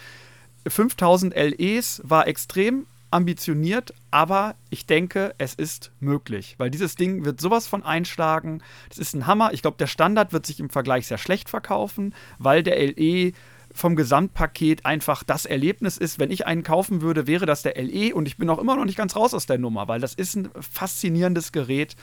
[0.66, 7.40] 5000 LEs war extrem ambitioniert, aber ich denke, es ist möglich, weil dieses Ding wird
[7.40, 8.60] sowas von einschlagen.
[8.88, 9.52] Das ist ein Hammer.
[9.52, 13.32] Ich glaube, der Standard wird sich im Vergleich sehr schlecht verkaufen, weil der LE
[13.72, 16.18] vom Gesamtpaket einfach das Erlebnis ist.
[16.18, 18.84] Wenn ich einen kaufen würde, wäre das der LE und ich bin auch immer noch
[18.84, 21.94] nicht ganz raus aus der Nummer, weil das ist ein faszinierendes Gerät.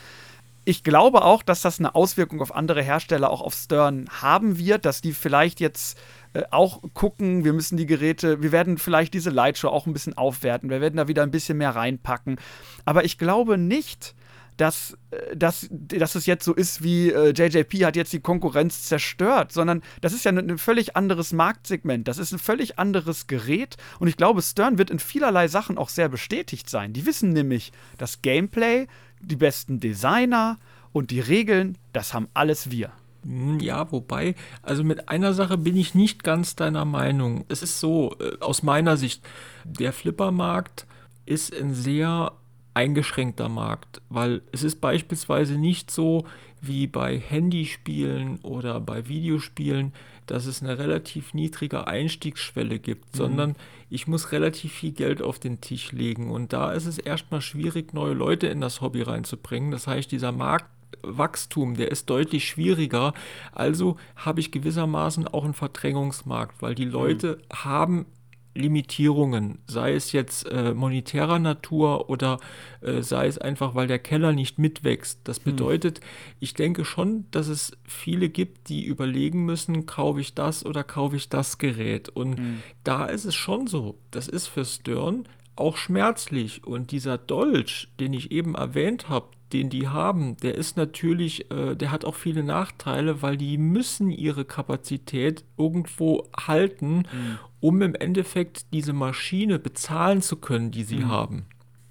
[0.64, 4.86] Ich glaube auch, dass das eine Auswirkung auf andere Hersteller, auch auf Stern haben wird,
[4.86, 5.98] dass die vielleicht jetzt
[6.34, 10.18] äh, auch gucken, wir müssen die Geräte, wir werden vielleicht diese Lightshow auch ein bisschen
[10.18, 12.40] aufwerten, wir werden da wieder ein bisschen mehr reinpacken.
[12.86, 14.16] Aber ich glaube nicht,
[14.58, 18.84] dass, äh, dass, dass es jetzt so ist wie äh, JJP hat jetzt die Konkurrenz
[18.86, 23.28] zerstört, sondern das ist ja ein, ein, völlig anderes Marktsegment, das ist ein völlig anderes
[23.28, 26.94] Gerät und ich glaube, Stern wird in vielerlei Sachen auch sehr bestätigt sein.
[26.94, 28.88] Die wissen nämlich, das Gameplay,
[29.20, 30.58] die besten Designer
[30.94, 32.92] und die Regeln, das haben alles wir.
[33.24, 37.46] Hm, ja, wobei, also mit einer Sache bin ich nicht ganz deiner Meinung.
[37.50, 39.24] Es ist so, äh, aus meiner Sicht,
[39.64, 40.88] der Flippermarkt
[41.26, 42.34] ist ein sehr
[42.74, 46.26] eingeschränkter Markt, weil es ist beispielsweise nicht so
[46.62, 49.94] wie bei Handyspielen oder bei Videospielen,
[50.28, 53.18] dass es eine relativ niedrige Einstiegsschwelle gibt, mhm.
[53.18, 53.56] sondern
[53.90, 57.94] ich muss relativ viel Geld auf den Tisch legen und da ist es erstmal schwierig,
[57.94, 59.72] neue Leute in das Hobby reinzubringen.
[59.72, 60.70] Das heißt, dieser Markt
[61.02, 63.14] Wachstum, der ist deutlich schwieriger.
[63.52, 67.56] Also habe ich gewissermaßen auch einen Verdrängungsmarkt, weil die Leute mhm.
[67.56, 68.06] haben
[68.54, 72.40] Limitierungen, sei es jetzt äh, monetärer Natur oder
[72.82, 75.22] äh, sei es einfach, weil der Keller nicht mitwächst.
[75.24, 75.44] Das hm.
[75.46, 76.06] bedeutet, hm.
[76.42, 81.16] ich denke schon, dass es viele gibt, die überlegen müssen, kaufe ich das oder kaufe
[81.16, 82.10] ich das Gerät.
[82.10, 82.64] Und hm.
[82.84, 86.66] da ist es schon so, das ist für Stern auch schmerzlich.
[86.66, 91.76] Und dieser Dolch, den ich eben erwähnt habe, den die haben, der ist natürlich, äh,
[91.76, 97.40] der hat auch viele Nachteile, weil die müssen ihre Kapazität irgendwo halten, mhm.
[97.60, 101.10] um im Endeffekt diese Maschine bezahlen zu können, die sie mhm.
[101.10, 101.46] haben.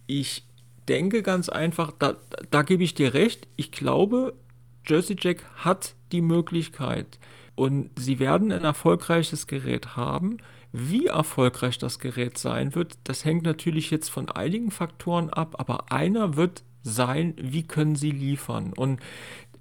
[0.06, 0.44] Ich
[0.88, 2.16] denke ganz einfach, da,
[2.50, 4.34] da gebe ich dir recht, ich glaube,
[4.86, 7.18] Jersey Jack hat die Möglichkeit
[7.54, 10.38] und sie werden ein erfolgreiches Gerät haben.
[10.72, 15.92] Wie erfolgreich das Gerät sein wird, das hängt natürlich jetzt von einigen Faktoren ab, aber
[15.92, 18.72] einer wird sein, wie können sie liefern.
[18.74, 19.00] Und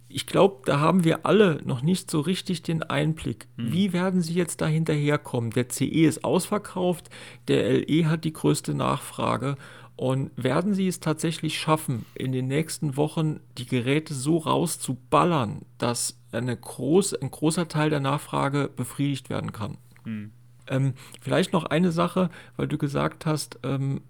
[0.10, 3.48] ich glaube, da haben wir alle noch nicht so richtig den Einblick.
[3.58, 3.72] Hm.
[3.72, 5.52] Wie werden sie jetzt da hinterherkommen?
[5.52, 7.10] Der CE ist ausverkauft,
[7.48, 9.56] der LE hat die größte Nachfrage.
[9.96, 16.18] Und werden sie es tatsächlich schaffen, in den nächsten Wochen die Geräte so rauszuballern, dass
[16.32, 19.78] eine groß, ein großer Teil der Nachfrage befriedigt werden kann?
[20.06, 20.32] Hm.
[20.68, 24.02] Ähm, vielleicht noch eine Sache, weil du gesagt hast, ähm,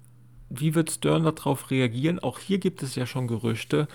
[0.49, 2.19] wie wird Stern darauf reagieren?
[2.19, 3.87] Auch hier gibt es ja schon Gerüchte.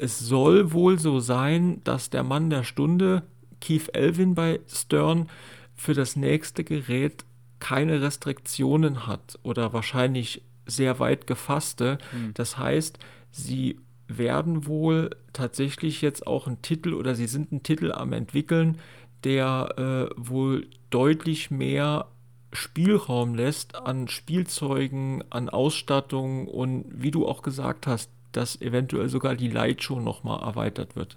[0.00, 3.22] Es soll wohl so sein, dass der Mann der Stunde,
[3.60, 5.28] Keith Elvin bei Stern,
[5.74, 7.24] für das nächste Gerät
[7.58, 11.98] keine Restriktionen hat oder wahrscheinlich sehr weit gefasste.
[12.10, 12.34] Hm.
[12.34, 12.98] Das heißt,
[13.30, 13.78] sie
[14.08, 18.78] werden wohl tatsächlich jetzt auch einen Titel oder sie sind einen Titel am entwickeln,
[19.24, 22.06] der äh, wohl deutlich mehr
[22.52, 29.34] Spielraum lässt an Spielzeugen, an Ausstattung und wie du auch gesagt hast, dass eventuell sogar
[29.34, 31.16] die Lightshow nochmal erweitert wird.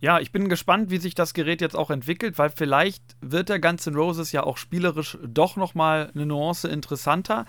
[0.00, 3.62] Ja, ich bin gespannt, wie sich das Gerät jetzt auch entwickelt, weil vielleicht wird der
[3.62, 7.46] N' Roses ja auch spielerisch doch nochmal eine Nuance interessanter.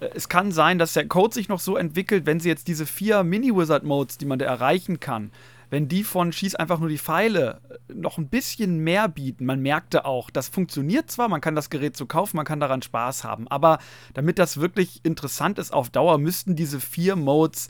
[0.00, 2.86] Äh, es kann sein, dass der Code sich noch so entwickelt, wenn sie jetzt diese
[2.86, 5.30] vier Mini-Wizard-Modes, die man da erreichen kann,
[5.70, 9.60] wenn die von Schieß einfach nur die Pfeile äh, noch ein bisschen mehr bieten, man
[9.60, 13.24] merkte auch, das funktioniert zwar, man kann das Gerät so kaufen, man kann daran Spaß
[13.24, 13.78] haben, aber
[14.14, 17.68] damit das wirklich interessant ist auf Dauer, müssten diese vier Modes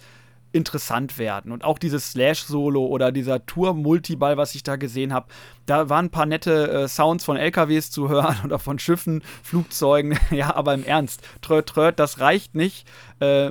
[0.55, 1.51] interessant werden.
[1.51, 5.26] Und auch dieses Slash-Solo oder dieser Tour-Multiball, was ich da gesehen habe,
[5.66, 10.16] da waren ein paar nette äh, Sounds von LKWs zu hören oder von Schiffen, Flugzeugen.
[10.30, 12.86] ja, aber im Ernst, tröt, tröt, das reicht nicht.
[13.18, 13.51] Äh,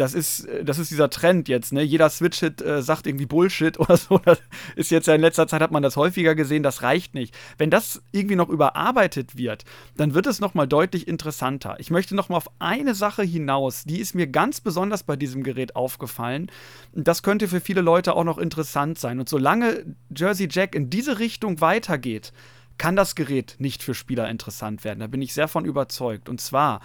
[0.00, 1.82] das ist, das ist dieser Trend jetzt, ne?
[1.82, 4.18] Jeder Switch-Hit äh, sagt irgendwie Bullshit oder so.
[4.18, 4.40] Das
[4.74, 7.36] ist jetzt ja in letzter Zeit hat man das häufiger gesehen, das reicht nicht.
[7.58, 9.64] Wenn das irgendwie noch überarbeitet wird,
[9.98, 11.76] dann wird es nochmal deutlich interessanter.
[11.78, 15.76] Ich möchte nochmal auf eine Sache hinaus, die ist mir ganz besonders bei diesem Gerät
[15.76, 16.50] aufgefallen.
[16.94, 19.20] Das könnte für viele Leute auch noch interessant sein.
[19.20, 19.84] Und solange
[20.16, 22.32] Jersey Jack in diese Richtung weitergeht,
[22.78, 25.00] kann das Gerät nicht für Spieler interessant werden.
[25.00, 26.30] Da bin ich sehr von überzeugt.
[26.30, 26.80] Und zwar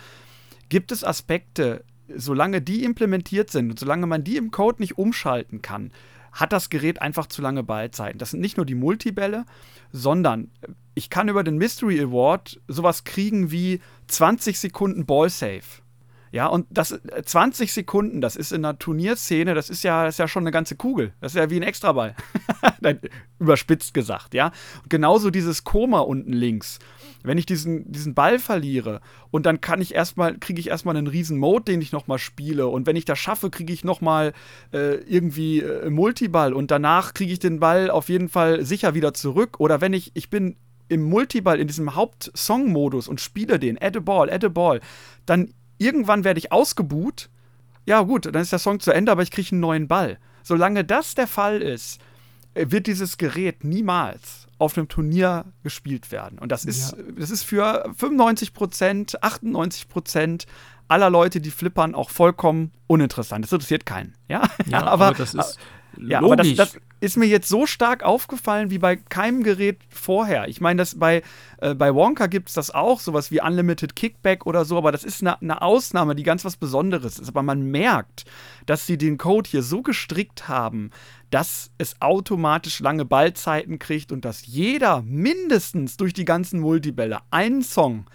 [0.68, 5.62] gibt es Aspekte solange die implementiert sind und solange man die im Code nicht umschalten
[5.62, 5.92] kann,
[6.32, 8.20] hat das Gerät einfach zu lange Ballzeiten.
[8.20, 9.46] Das sind nicht nur die Multibälle,
[9.92, 10.52] sondern
[10.94, 15.64] ich kann über den Mystery Award sowas kriegen wie 20 Sekunden Ball Save.
[16.36, 20.16] Ja, und das 20 äh, Sekunden, das ist in der Turnierszene, das ist ja, das
[20.16, 21.14] ist ja schon eine ganze Kugel.
[21.22, 22.14] Das ist ja wie ein Extraball.
[23.40, 24.52] Überspitzt gesagt, ja.
[24.84, 26.80] Und genauso dieses Koma unten links.
[27.24, 29.00] Wenn ich diesen, diesen Ball verliere
[29.32, 32.68] und dann kann ich erstmal, kriege ich erstmal einen riesen Mode, den ich nochmal spiele.
[32.68, 34.34] Und wenn ich das schaffe, kriege ich nochmal
[34.74, 39.14] äh, irgendwie äh, Multiball und danach kriege ich den Ball auf jeden Fall sicher wieder
[39.14, 39.62] zurück.
[39.62, 40.58] Oder wenn ich, ich bin
[40.90, 44.82] im Multiball, in diesem Hauptsong-Modus und spiele den, add a ball, add a ball,
[45.26, 47.30] dann irgendwann werde ich ausgebuht.
[47.86, 50.18] Ja, gut, dann ist der Song zu Ende, aber ich kriege einen neuen Ball.
[50.44, 52.00] Solange das der Fall ist,
[52.54, 56.40] äh, wird dieses Gerät niemals auf einem Turnier gespielt werden.
[56.40, 57.04] Und das ist, ja.
[57.18, 60.46] das ist für 95 Prozent, 98 Prozent
[60.88, 63.44] aller Leute, die flippern, auch vollkommen uninteressant.
[63.44, 64.16] Das interessiert keinen.
[64.28, 65.60] Ja, ja aber, aber, das ist
[66.02, 70.48] ja, aber das, das, ist mir jetzt so stark aufgefallen wie bei keinem Gerät vorher.
[70.48, 71.22] Ich meine, bei,
[71.60, 75.04] äh, bei Wonka gibt es das auch, sowas wie Unlimited Kickback oder so, aber das
[75.04, 77.30] ist eine, eine Ausnahme, die ganz was Besonderes ist.
[77.30, 78.26] Aber man merkt,
[78.66, 80.92] dass sie den Code hier so gestrickt haben,
[81.30, 87.62] dass es automatisch lange Ballzeiten kriegt und dass jeder mindestens durch die ganzen Multibälle einen
[87.62, 88.06] Song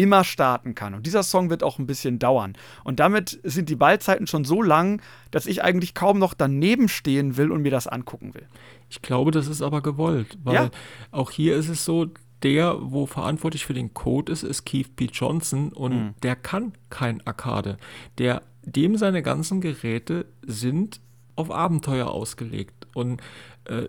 [0.00, 0.94] immer starten kann.
[0.94, 2.54] Und dieser Song wird auch ein bisschen dauern.
[2.84, 7.36] Und damit sind die Ballzeiten schon so lang, dass ich eigentlich kaum noch daneben stehen
[7.36, 8.46] will und mir das angucken will.
[8.88, 10.70] Ich glaube, das ist aber gewollt, weil ja.
[11.10, 12.06] auch hier ist es so,
[12.42, 15.10] der, wo verantwortlich für den Code ist, ist Keith P.
[15.12, 16.14] Johnson und mhm.
[16.22, 17.76] der kann kein Arcade.
[18.16, 21.00] Der, dem seine ganzen Geräte sind
[21.36, 22.79] auf Abenteuer ausgelegt.
[22.94, 23.20] Und
[23.64, 23.88] äh,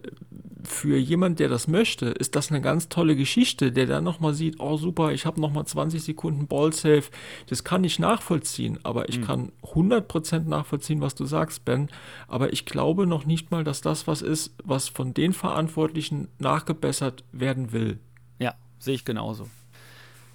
[0.63, 4.59] für jemand, der das möchte, ist das eine ganz tolle Geschichte, der dann nochmal sieht,
[4.59, 7.09] oh super, ich habe nochmal 20 Sekunden Ballsafe.
[7.47, 9.23] Das kann ich nachvollziehen, aber ich mhm.
[9.23, 11.89] kann 100% nachvollziehen, was du sagst, Ben.
[12.27, 17.23] Aber ich glaube noch nicht mal, dass das was ist, was von den Verantwortlichen nachgebessert
[17.31, 17.99] werden will.
[18.39, 19.47] Ja, sehe ich genauso.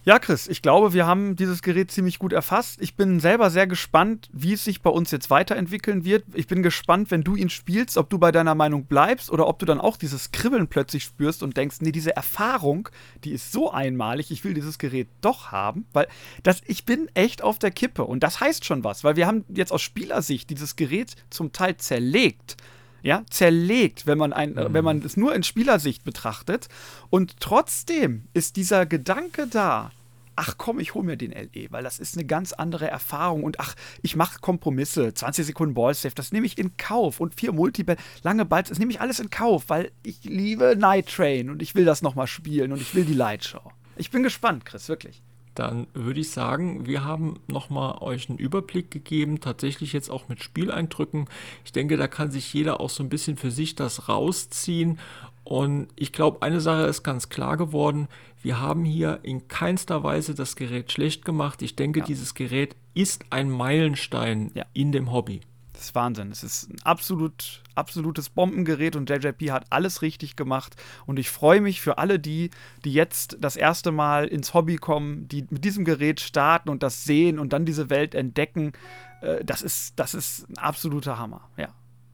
[0.09, 2.81] Ja, Chris, ich glaube, wir haben dieses Gerät ziemlich gut erfasst.
[2.81, 6.23] Ich bin selber sehr gespannt, wie es sich bei uns jetzt weiterentwickeln wird.
[6.33, 9.59] Ich bin gespannt, wenn du ihn spielst, ob du bei deiner Meinung bleibst oder ob
[9.59, 12.89] du dann auch dieses Kribbeln plötzlich spürst und denkst, nee, diese Erfahrung,
[13.25, 16.07] die ist so einmalig, ich will dieses Gerät doch haben, weil
[16.45, 19.45] das, ich bin echt auf der Kippe und das heißt schon was, weil wir haben
[19.49, 22.57] jetzt aus Spielersicht dieses Gerät zum Teil zerlegt
[23.03, 24.73] ja, zerlegt, wenn man, ein, mhm.
[24.73, 26.69] wenn man es nur in Spielersicht betrachtet.
[27.11, 29.93] Und trotzdem ist dieser Gedanke da,
[30.37, 33.59] ach komm, ich hole mir den LE, weil das ist eine ganz andere Erfahrung und
[33.59, 37.97] ach, ich mache Kompromisse, 20 Sekunden Ballsafe, das nehme ich in Kauf und vier Multiball,
[38.23, 41.75] lange Balls, das nehme ich alles in Kauf, weil ich liebe Night Train und ich
[41.75, 43.73] will das nochmal spielen und ich will die Lightshow.
[43.97, 45.23] Ich bin gespannt, Chris, wirklich.
[45.57, 50.43] Dann würde ich sagen, wir haben nochmal euch einen Überblick gegeben, tatsächlich jetzt auch mit
[50.43, 51.27] Spieleindrücken.
[51.65, 54.99] Ich denke, da kann sich jeder auch so ein bisschen für sich das rausziehen
[55.47, 58.09] und ich glaube, eine Sache ist ganz klar geworden.
[58.43, 61.63] Wir haben hier in keinster Weise das Gerät schlecht gemacht.
[61.63, 62.05] Ich denke, ja.
[62.05, 64.65] dieses Gerät ist ein Meilenstein ja.
[64.73, 65.43] in dem Hobby.
[65.77, 66.33] Das ist Wahnsinn.
[66.33, 70.75] Es ist ein absolut, absolutes Bombengerät und JJP hat alles richtig gemacht.
[71.05, 72.49] Und ich freue mich für alle die,
[72.87, 77.05] die jetzt das erste Mal ins Hobby kommen, die mit diesem Gerät starten und das
[77.05, 78.73] sehen und dann diese Welt entdecken.
[79.21, 81.43] Äh, das ist, das ist ein absoluter Hammer.
[81.59, 81.69] Ja.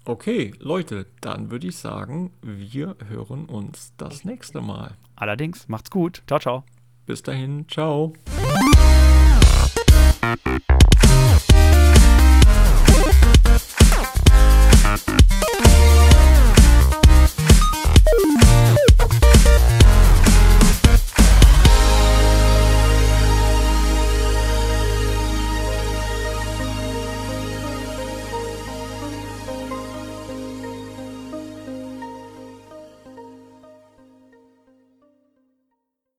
[0.07, 4.97] Okay, Leute, dann würde ich sagen, wir hören uns das nächste Mal.
[5.15, 6.25] Allerdings, macht's gut.
[6.27, 6.65] Ciao, ciao.
[7.07, 8.13] Bis dahin, ciao.